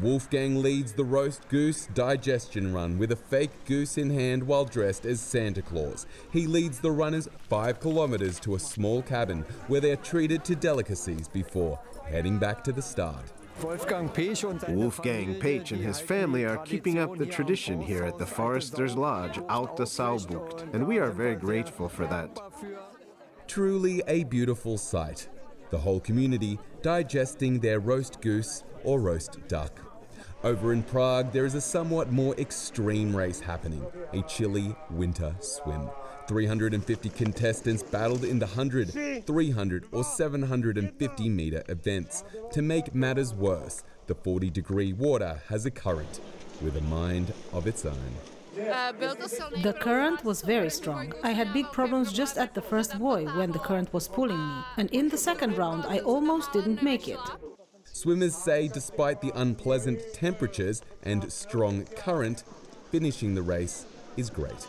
Wolfgang 0.03 0.61
leads 0.61 0.93
the 0.93 1.05
Roast 1.05 1.49
Goose 1.49 1.87
Digestion 1.95 2.75
Run 2.75 2.99
with 2.99 3.13
a 3.13 3.17
fake 3.17 3.53
goose 3.65 3.97
in 3.97 4.11
hand 4.11 4.43
while 4.43 4.65
dressed 4.65 5.07
as 5.07 5.21
Santa 5.21 5.63
Claus. 5.63 6.07
He 6.33 6.49
leads 6.49 6.81
the 6.81 6.91
runners 6.91 7.29
five 7.49 7.79
kilometers 7.79 8.41
to 8.41 8.57
a 8.57 8.59
small 8.59 9.03
cabin 9.03 9.45
where 9.69 9.81
they're 9.81 9.97
treated 9.97 10.45
to 10.47 10.57
delicacies 10.57 11.29
before 11.29 11.79
heading 12.05 12.39
back 12.39 12.65
to 12.65 12.73
the 12.73 12.83
start. 12.83 13.33
Wolfgang 13.63 14.09
Pech 14.09 15.71
and 15.71 15.81
his 15.81 16.01
family 16.01 16.45
are 16.45 16.59
keeping 16.59 16.99
up 16.99 17.17
the 17.17 17.27
tradition 17.27 17.81
here 17.81 18.03
at 18.03 18.19
the 18.19 18.27
Foresters 18.27 18.97
Lodge, 18.97 19.39
Alte 19.49 19.87
Saubucht, 19.87 20.75
and 20.75 20.89
we 20.89 20.99
are 20.99 21.13
very 21.13 21.37
grateful 21.37 21.89
for 21.89 22.05
that. 22.07 22.37
Truly 23.47 24.03
a 24.09 24.25
beautiful 24.25 24.77
sight. 24.77 25.29
The 25.75 25.81
whole 25.81 25.99
community 25.99 26.57
digesting 26.83 27.59
their 27.59 27.81
roast 27.81 28.21
goose 28.21 28.63
or 28.85 29.01
roast 29.01 29.39
duck. 29.49 29.81
Over 30.45 30.73
in 30.73 30.85
Prague, 30.85 31.33
there 31.33 31.47
is 31.47 31.57
a 31.57 31.61
somewhat 31.61 32.13
more 32.13 32.33
extreme 32.37 33.17
race 33.17 33.41
happening 33.41 33.85
a 34.13 34.23
chilly 34.23 34.77
winter 34.89 35.35
swim. 35.41 35.91
350 36.29 37.09
contestants 37.09 37.83
battled 37.83 38.23
in 38.23 38.39
the 38.39 38.47
100, 38.47 39.27
300, 39.27 39.87
or 39.91 40.05
750 40.05 41.29
meter 41.29 41.65
events. 41.69 42.23
To 42.53 42.63
make 42.63 42.95
matters 42.95 43.35
worse, 43.35 43.83
the 44.07 44.15
40 44.15 44.51
degree 44.51 44.93
water 44.93 45.43
has 45.49 45.67
a 45.67 45.73
current 45.73 46.21
with 46.63 46.77
a 46.77 46.83
mind 46.83 47.33
of 47.53 47.67
its 47.67 47.85
own. 47.85 48.15
The 48.55 49.77
current 49.81 50.25
was 50.25 50.43
very 50.43 50.71
strong. 50.71 51.13
I 51.23 51.33
had 51.33 51.53
big 51.53 51.67
problems 51.73 52.13
just 52.13 52.39
at 52.39 52.55
the 52.55 52.63
first 52.63 52.99
buoy 52.99 53.25
when 53.25 53.51
the 53.51 53.59
current 53.59 53.93
was 53.93 54.07
pulling 54.09 54.39
me, 54.39 54.63
and 54.77 54.91
in 54.91 55.09
the 55.09 55.19
second 55.19 55.59
round, 55.59 55.85
I 55.87 55.99
almost 55.99 56.53
didn't 56.53 56.83
make 56.83 57.09
it. 57.09 57.19
Swimmers 57.85 58.35
say 58.35 58.69
despite 58.69 59.21
the 59.21 59.33
unpleasant 59.35 60.01
temperatures 60.13 60.83
and 61.03 61.33
strong 61.33 61.85
current, 61.97 62.45
finishing 62.91 63.35
the 63.35 63.43
race 63.43 63.87
is 64.17 64.31
great. 64.31 64.67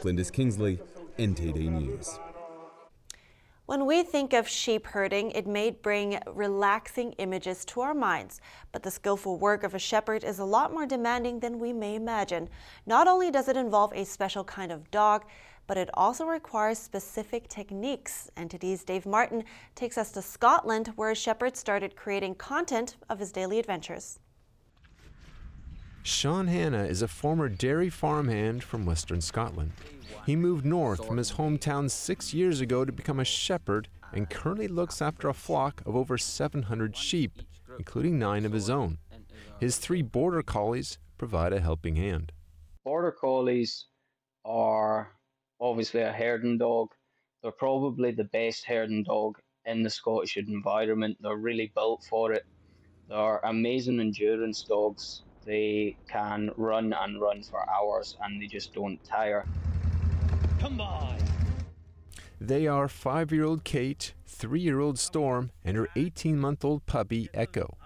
Flinders 0.00 0.30
Kingsley, 0.30 0.78
NTD 1.18 1.68
News. 1.68 2.18
When 3.66 3.84
we 3.84 4.04
think 4.04 4.32
of 4.32 4.46
sheep 4.46 4.86
herding, 4.86 5.32
it 5.32 5.44
may 5.44 5.72
bring 5.72 6.20
relaxing 6.28 7.14
images 7.14 7.64
to 7.64 7.80
our 7.80 7.94
minds, 7.94 8.40
but 8.70 8.84
the 8.84 8.92
skillful 8.92 9.38
work 9.38 9.64
of 9.64 9.74
a 9.74 9.78
shepherd 9.80 10.22
is 10.22 10.38
a 10.38 10.44
lot 10.44 10.72
more 10.72 10.86
demanding 10.86 11.40
than 11.40 11.58
we 11.58 11.72
may 11.72 11.96
imagine. 11.96 12.48
Not 12.86 13.08
only 13.08 13.28
does 13.28 13.48
it 13.48 13.56
involve 13.56 13.92
a 13.92 14.04
special 14.04 14.44
kind 14.44 14.70
of 14.70 14.88
dog, 14.92 15.24
but 15.66 15.76
it 15.76 15.90
also 15.94 16.26
requires 16.26 16.78
specific 16.78 17.48
techniques. 17.48 18.30
NTD's 18.36 18.84
Dave 18.84 19.04
Martin 19.04 19.42
takes 19.74 19.98
us 19.98 20.12
to 20.12 20.22
Scotland, 20.22 20.92
where 20.94 21.10
a 21.10 21.16
shepherd 21.16 21.56
started 21.56 21.96
creating 21.96 22.36
content 22.36 22.94
of 23.10 23.18
his 23.18 23.32
daily 23.32 23.58
adventures. 23.58 24.20
Sean 26.06 26.46
Hanna 26.46 26.84
is 26.84 27.02
a 27.02 27.08
former 27.08 27.48
dairy 27.48 27.90
farmhand 27.90 28.62
from 28.62 28.86
Western 28.86 29.20
Scotland. 29.20 29.72
He 30.24 30.36
moved 30.36 30.64
north 30.64 31.04
from 31.04 31.16
his 31.16 31.32
hometown 31.32 31.90
six 31.90 32.32
years 32.32 32.60
ago 32.60 32.84
to 32.84 32.92
become 32.92 33.18
a 33.18 33.24
shepherd 33.24 33.88
and 34.12 34.30
currently 34.30 34.68
looks 34.68 35.02
after 35.02 35.28
a 35.28 35.34
flock 35.34 35.82
of 35.84 35.96
over 35.96 36.16
700 36.16 36.96
sheep, 36.96 37.42
including 37.76 38.20
nine 38.20 38.44
of 38.46 38.52
his 38.52 38.70
own. 38.70 38.98
His 39.58 39.78
three 39.78 40.00
border 40.00 40.44
collies 40.44 40.96
provide 41.18 41.52
a 41.52 41.58
helping 41.58 41.96
hand. 41.96 42.30
Border 42.84 43.10
collies 43.10 43.86
are 44.44 45.10
obviously 45.60 46.02
a 46.02 46.12
herding 46.12 46.58
dog. 46.58 46.90
They're 47.42 47.50
probably 47.50 48.12
the 48.12 48.30
best 48.30 48.64
herding 48.64 49.02
dog 49.02 49.40
in 49.64 49.82
the 49.82 49.90
Scottish 49.90 50.36
environment. 50.36 51.16
They're 51.20 51.36
really 51.36 51.72
built 51.74 52.06
for 52.08 52.30
it. 52.30 52.46
They're 53.08 53.38
amazing 53.38 53.98
endurance 53.98 54.62
dogs. 54.62 55.24
They 55.46 55.96
can 56.08 56.50
run 56.56 56.92
and 56.92 57.20
run 57.20 57.44
for 57.44 57.64
hours 57.70 58.16
and 58.20 58.42
they 58.42 58.48
just 58.48 58.74
don't 58.74 59.02
tire. 59.04 59.46
Come 60.58 60.80
on! 60.80 61.16
They 62.40 62.66
are 62.66 62.88
five 62.88 63.30
year 63.30 63.44
old 63.44 63.62
Kate, 63.62 64.12
three 64.26 64.60
year 64.60 64.80
old 64.80 64.98
Storm, 64.98 65.52
and 65.64 65.76
her 65.76 65.88
18 65.94 66.36
month 66.36 66.64
old 66.64 66.84
puppy 66.86 67.30
Echo. 67.32 67.78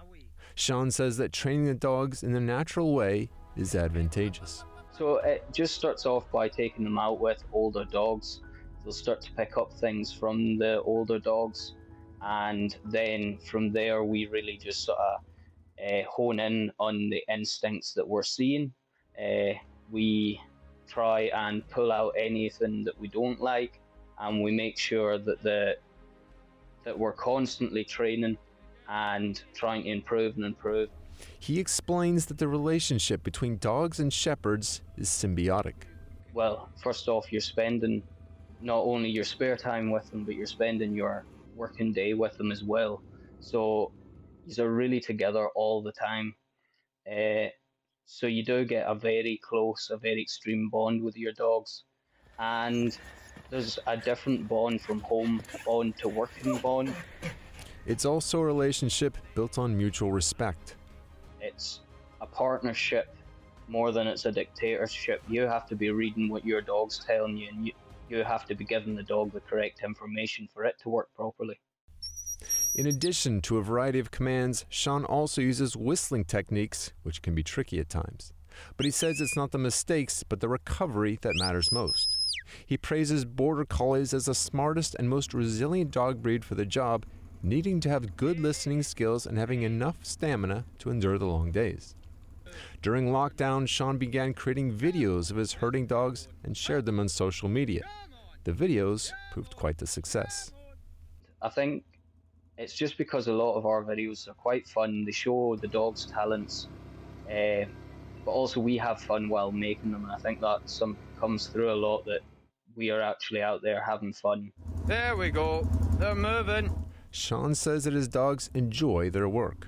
Sean 0.55 0.89
says 0.89 1.17
that 1.17 1.31
training 1.31 1.65
the 1.65 1.75
dogs 1.75 2.23
in 2.23 2.33
the 2.33 2.39
natural 2.39 2.95
way 2.95 3.29
is 3.55 3.75
advantageous. 3.75 4.65
So 4.97 5.17
it 5.17 5.45
just 5.53 5.75
starts 5.75 6.05
off 6.05 6.29
by 6.31 6.49
taking 6.49 6.83
them 6.83 6.97
out 6.97 7.19
with 7.19 7.43
older 7.53 7.85
dogs. 7.85 8.41
They'll 8.83 8.91
start 8.91 9.21
to 9.21 9.31
pick 9.33 9.57
up 9.57 9.71
things 9.71 10.11
from 10.11 10.57
the 10.57 10.81
older 10.81 11.19
dogs, 11.19 11.75
and 12.21 12.75
then 12.85 13.37
from 13.37 13.71
there 13.71 14.03
we 14.03 14.25
really 14.25 14.57
just 14.57 14.83
sort 14.83 14.97
of 14.97 15.21
uh, 15.81 16.03
hone 16.09 16.39
in 16.39 16.71
on 16.79 17.09
the 17.09 17.23
instincts 17.29 17.93
that 17.93 18.07
we're 18.07 18.23
seeing. 18.23 18.71
Uh, 19.19 19.53
we 19.91 20.39
try 20.87 21.21
and 21.33 21.67
pull 21.69 21.91
out 21.91 22.13
anything 22.17 22.83
that 22.83 22.99
we 22.99 23.07
don't 23.07 23.41
like, 23.41 23.79
and 24.19 24.41
we 24.41 24.51
make 24.51 24.77
sure 24.77 25.17
that 25.17 25.41
the 25.41 25.75
that 26.83 26.97
we're 26.97 27.13
constantly 27.13 27.83
training 27.83 28.37
and 28.89 29.43
trying 29.53 29.83
to 29.83 29.89
improve 29.89 30.35
and 30.35 30.45
improve. 30.45 30.89
He 31.39 31.59
explains 31.59 32.25
that 32.25 32.39
the 32.39 32.47
relationship 32.47 33.23
between 33.23 33.57
dogs 33.57 33.99
and 33.99 34.11
shepherds 34.11 34.81
is 34.97 35.07
symbiotic. 35.07 35.75
Well, 36.33 36.69
first 36.81 37.07
off, 37.07 37.31
you're 37.31 37.41
spending 37.41 38.01
not 38.61 38.79
only 38.79 39.09
your 39.09 39.23
spare 39.23 39.57
time 39.57 39.91
with 39.91 40.09
them, 40.09 40.23
but 40.23 40.35
you're 40.35 40.47
spending 40.47 40.93
your 40.93 41.25
working 41.55 41.93
day 41.93 42.13
with 42.13 42.37
them 42.37 42.51
as 42.51 42.63
well. 42.63 43.01
So 43.39 43.91
you're 44.45 44.71
really 44.71 44.99
together 44.99 45.47
all 45.55 45.81
the 45.81 45.91
time. 45.91 46.35
Uh, 47.09 47.49
so 48.05 48.27
you 48.27 48.43
do 48.43 48.65
get 48.65 48.85
a 48.87 48.95
very 48.95 49.39
close, 49.43 49.89
a 49.91 49.97
very 49.97 50.21
extreme 50.21 50.69
bond 50.69 51.03
with 51.03 51.17
your 51.17 51.33
dogs. 51.33 51.83
And 52.39 52.97
there's 53.49 53.79
a 53.87 53.97
different 53.97 54.47
bond 54.47 54.81
from 54.81 54.99
home 55.01 55.41
bond 55.65 55.97
to 55.97 56.09
working 56.09 56.57
bond. 56.57 56.93
It's 57.85 58.05
also 58.05 58.39
a 58.39 58.45
relationship 58.45 59.17
built 59.35 59.57
on 59.57 59.77
mutual 59.77 60.11
respect. 60.11 60.75
It's 61.39 61.81
a 62.21 62.27
partnership 62.27 63.15
more 63.67 63.91
than 63.91 64.07
it's 64.07 64.25
a 64.25 64.31
dictatorship. 64.31 65.23
You 65.27 65.41
have 65.43 65.65
to 65.67 65.75
be 65.75 65.89
reading 65.89 66.29
what 66.29 66.45
your 66.45 66.61
dog's 66.61 67.03
telling 67.03 67.37
you, 67.37 67.49
and 67.49 67.65
you, 67.65 67.73
you 68.09 68.23
have 68.23 68.45
to 68.47 68.55
be 68.55 68.65
giving 68.65 68.95
the 68.95 69.03
dog 69.03 69.31
the 69.31 69.39
correct 69.39 69.81
information 69.83 70.47
for 70.53 70.65
it 70.65 70.75
to 70.83 70.89
work 70.89 71.09
properly. 71.15 71.59
In 72.73 72.87
addition 72.87 73.41
to 73.41 73.57
a 73.57 73.63
variety 73.63 73.99
of 73.99 74.11
commands, 74.11 74.65
Sean 74.69 75.03
also 75.03 75.41
uses 75.41 75.75
whistling 75.75 76.23
techniques, 76.23 76.93
which 77.03 77.21
can 77.21 77.35
be 77.35 77.43
tricky 77.43 77.79
at 77.79 77.89
times. 77.89 78.31
But 78.77 78.85
he 78.85 78.91
says 78.91 79.19
it's 79.19 79.35
not 79.35 79.51
the 79.51 79.57
mistakes, 79.57 80.23
but 80.23 80.39
the 80.39 80.47
recovery 80.47 81.19
that 81.21 81.33
matters 81.35 81.71
most. 81.71 82.07
He 82.65 82.77
praises 82.77 83.25
Border 83.25 83.65
Collies 83.65 84.13
as 84.13 84.25
the 84.25 84.33
smartest 84.33 84.95
and 84.95 85.09
most 85.09 85.33
resilient 85.33 85.91
dog 85.91 86.21
breed 86.21 86.45
for 86.45 86.55
the 86.55 86.65
job, 86.65 87.05
needing 87.43 87.81
to 87.81 87.89
have 87.89 88.15
good 88.15 88.39
listening 88.39 88.83
skills 88.83 89.25
and 89.25 89.37
having 89.37 89.63
enough 89.63 89.97
stamina 90.03 90.63
to 90.79 90.91
endure 90.91 91.17
the 91.17 91.25
long 91.25 91.51
days. 91.51 91.95
During 92.81 93.07
lockdown, 93.07 93.67
Sean 93.67 93.97
began 93.97 94.33
creating 94.33 94.77
videos 94.77 95.29
of 95.29 95.37
his 95.37 95.53
herding 95.53 95.87
dogs 95.87 96.29
and 96.43 96.55
shared 96.55 96.85
them 96.85 97.01
on 97.01 97.09
social 97.09 97.49
media. 97.49 97.83
The 98.45 98.53
videos 98.53 99.11
proved 99.33 99.57
quite 99.57 99.77
the 99.77 99.87
success. 99.87 100.53
I 101.41 101.49
think 101.49 101.83
it's 102.61 102.73
just 102.73 102.95
because 102.97 103.27
a 103.27 103.33
lot 103.33 103.55
of 103.55 103.65
our 103.65 103.83
videos 103.83 104.27
are 104.27 104.35
quite 104.35 104.67
fun. 104.67 105.03
They 105.03 105.11
show 105.11 105.55
the 105.55 105.67
dog's 105.67 106.05
talents, 106.05 106.67
uh, 107.27 107.65
but 108.23 108.31
also 108.31 108.59
we 108.59 108.77
have 108.77 109.01
fun 109.01 109.29
while 109.29 109.51
making 109.51 109.91
them. 109.91 110.03
And 110.03 110.11
I 110.13 110.17
think 110.17 110.41
that 110.41 110.61
some 110.65 110.95
comes 111.19 111.47
through 111.47 111.71
a 111.71 111.79
lot 111.87 112.05
that 112.05 112.19
we 112.75 112.91
are 112.91 113.01
actually 113.01 113.41
out 113.41 113.63
there 113.63 113.81
having 113.83 114.13
fun. 114.13 114.51
There 114.85 115.15
we 115.15 115.31
go. 115.31 115.67
They're 115.97 116.13
moving. 116.13 116.71
Sean 117.09 117.55
says 117.55 117.85
that 117.85 117.93
his 117.93 118.07
dogs 118.07 118.51
enjoy 118.53 119.09
their 119.09 119.27
work. 119.27 119.67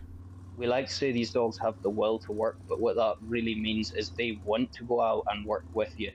We 0.55 0.67
like 0.67 0.85
to 0.87 0.93
say 0.93 1.11
these 1.11 1.31
dogs 1.31 1.57
have 1.57 1.81
the 1.81 1.89
will 1.89 2.19
to 2.19 2.31
work, 2.31 2.57
but 2.69 2.79
what 2.79 2.95
that 2.95 3.15
really 3.21 3.55
means 3.55 3.91
is 3.93 4.11
they 4.11 4.39
want 4.45 4.71
to 4.73 4.83
go 4.83 5.01
out 5.01 5.25
and 5.31 5.45
work 5.45 5.65
with 5.73 5.99
you. 5.99 6.11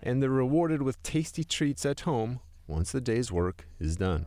And 0.00 0.22
they're 0.22 0.30
rewarded 0.30 0.80
with 0.80 1.02
tasty 1.02 1.42
treats 1.42 1.84
at 1.84 2.00
home 2.00 2.38
once 2.68 2.92
the 2.92 3.00
day's 3.00 3.32
work 3.32 3.66
is 3.80 3.96
done. 3.96 4.26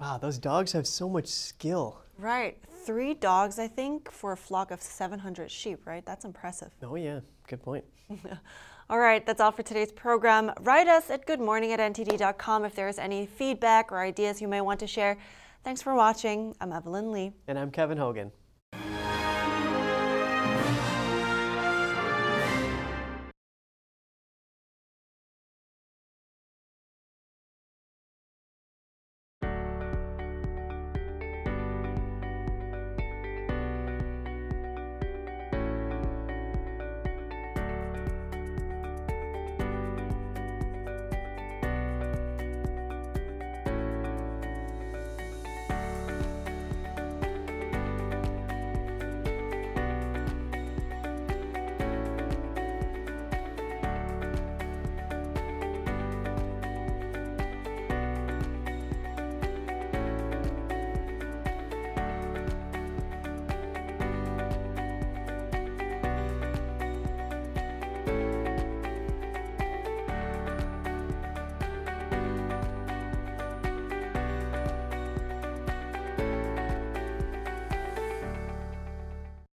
Wow, 0.00 0.16
those 0.16 0.38
dogs 0.38 0.72
have 0.72 0.86
so 0.86 1.10
much 1.10 1.26
skill. 1.26 2.00
Right. 2.18 2.56
Three 2.86 3.12
dogs, 3.12 3.58
I 3.58 3.68
think, 3.68 4.10
for 4.10 4.32
a 4.32 4.36
flock 4.36 4.70
of 4.70 4.80
700 4.80 5.50
sheep, 5.50 5.86
right? 5.86 6.04
That's 6.06 6.24
impressive. 6.24 6.70
Oh, 6.82 6.94
yeah. 6.94 7.20
Good 7.46 7.62
point. 7.62 7.84
all 8.90 8.98
right, 8.98 9.24
that's 9.26 9.42
all 9.42 9.52
for 9.52 9.62
today's 9.62 9.92
program. 9.92 10.52
Write 10.60 10.88
us 10.88 11.10
at 11.10 11.26
goodmorning 11.26 11.72
at 11.72 11.80
ntd.com 11.80 12.64
if 12.64 12.74
there 12.74 12.88
is 12.88 12.98
any 12.98 13.26
feedback 13.26 13.92
or 13.92 14.00
ideas 14.00 14.40
you 14.40 14.48
may 14.48 14.62
want 14.62 14.80
to 14.80 14.86
share. 14.86 15.18
Thanks 15.64 15.82
for 15.82 15.94
watching. 15.94 16.56
I'm 16.62 16.72
Evelyn 16.72 17.12
Lee. 17.12 17.32
And 17.46 17.58
I'm 17.58 17.70
Kevin 17.70 17.98
Hogan. 17.98 18.32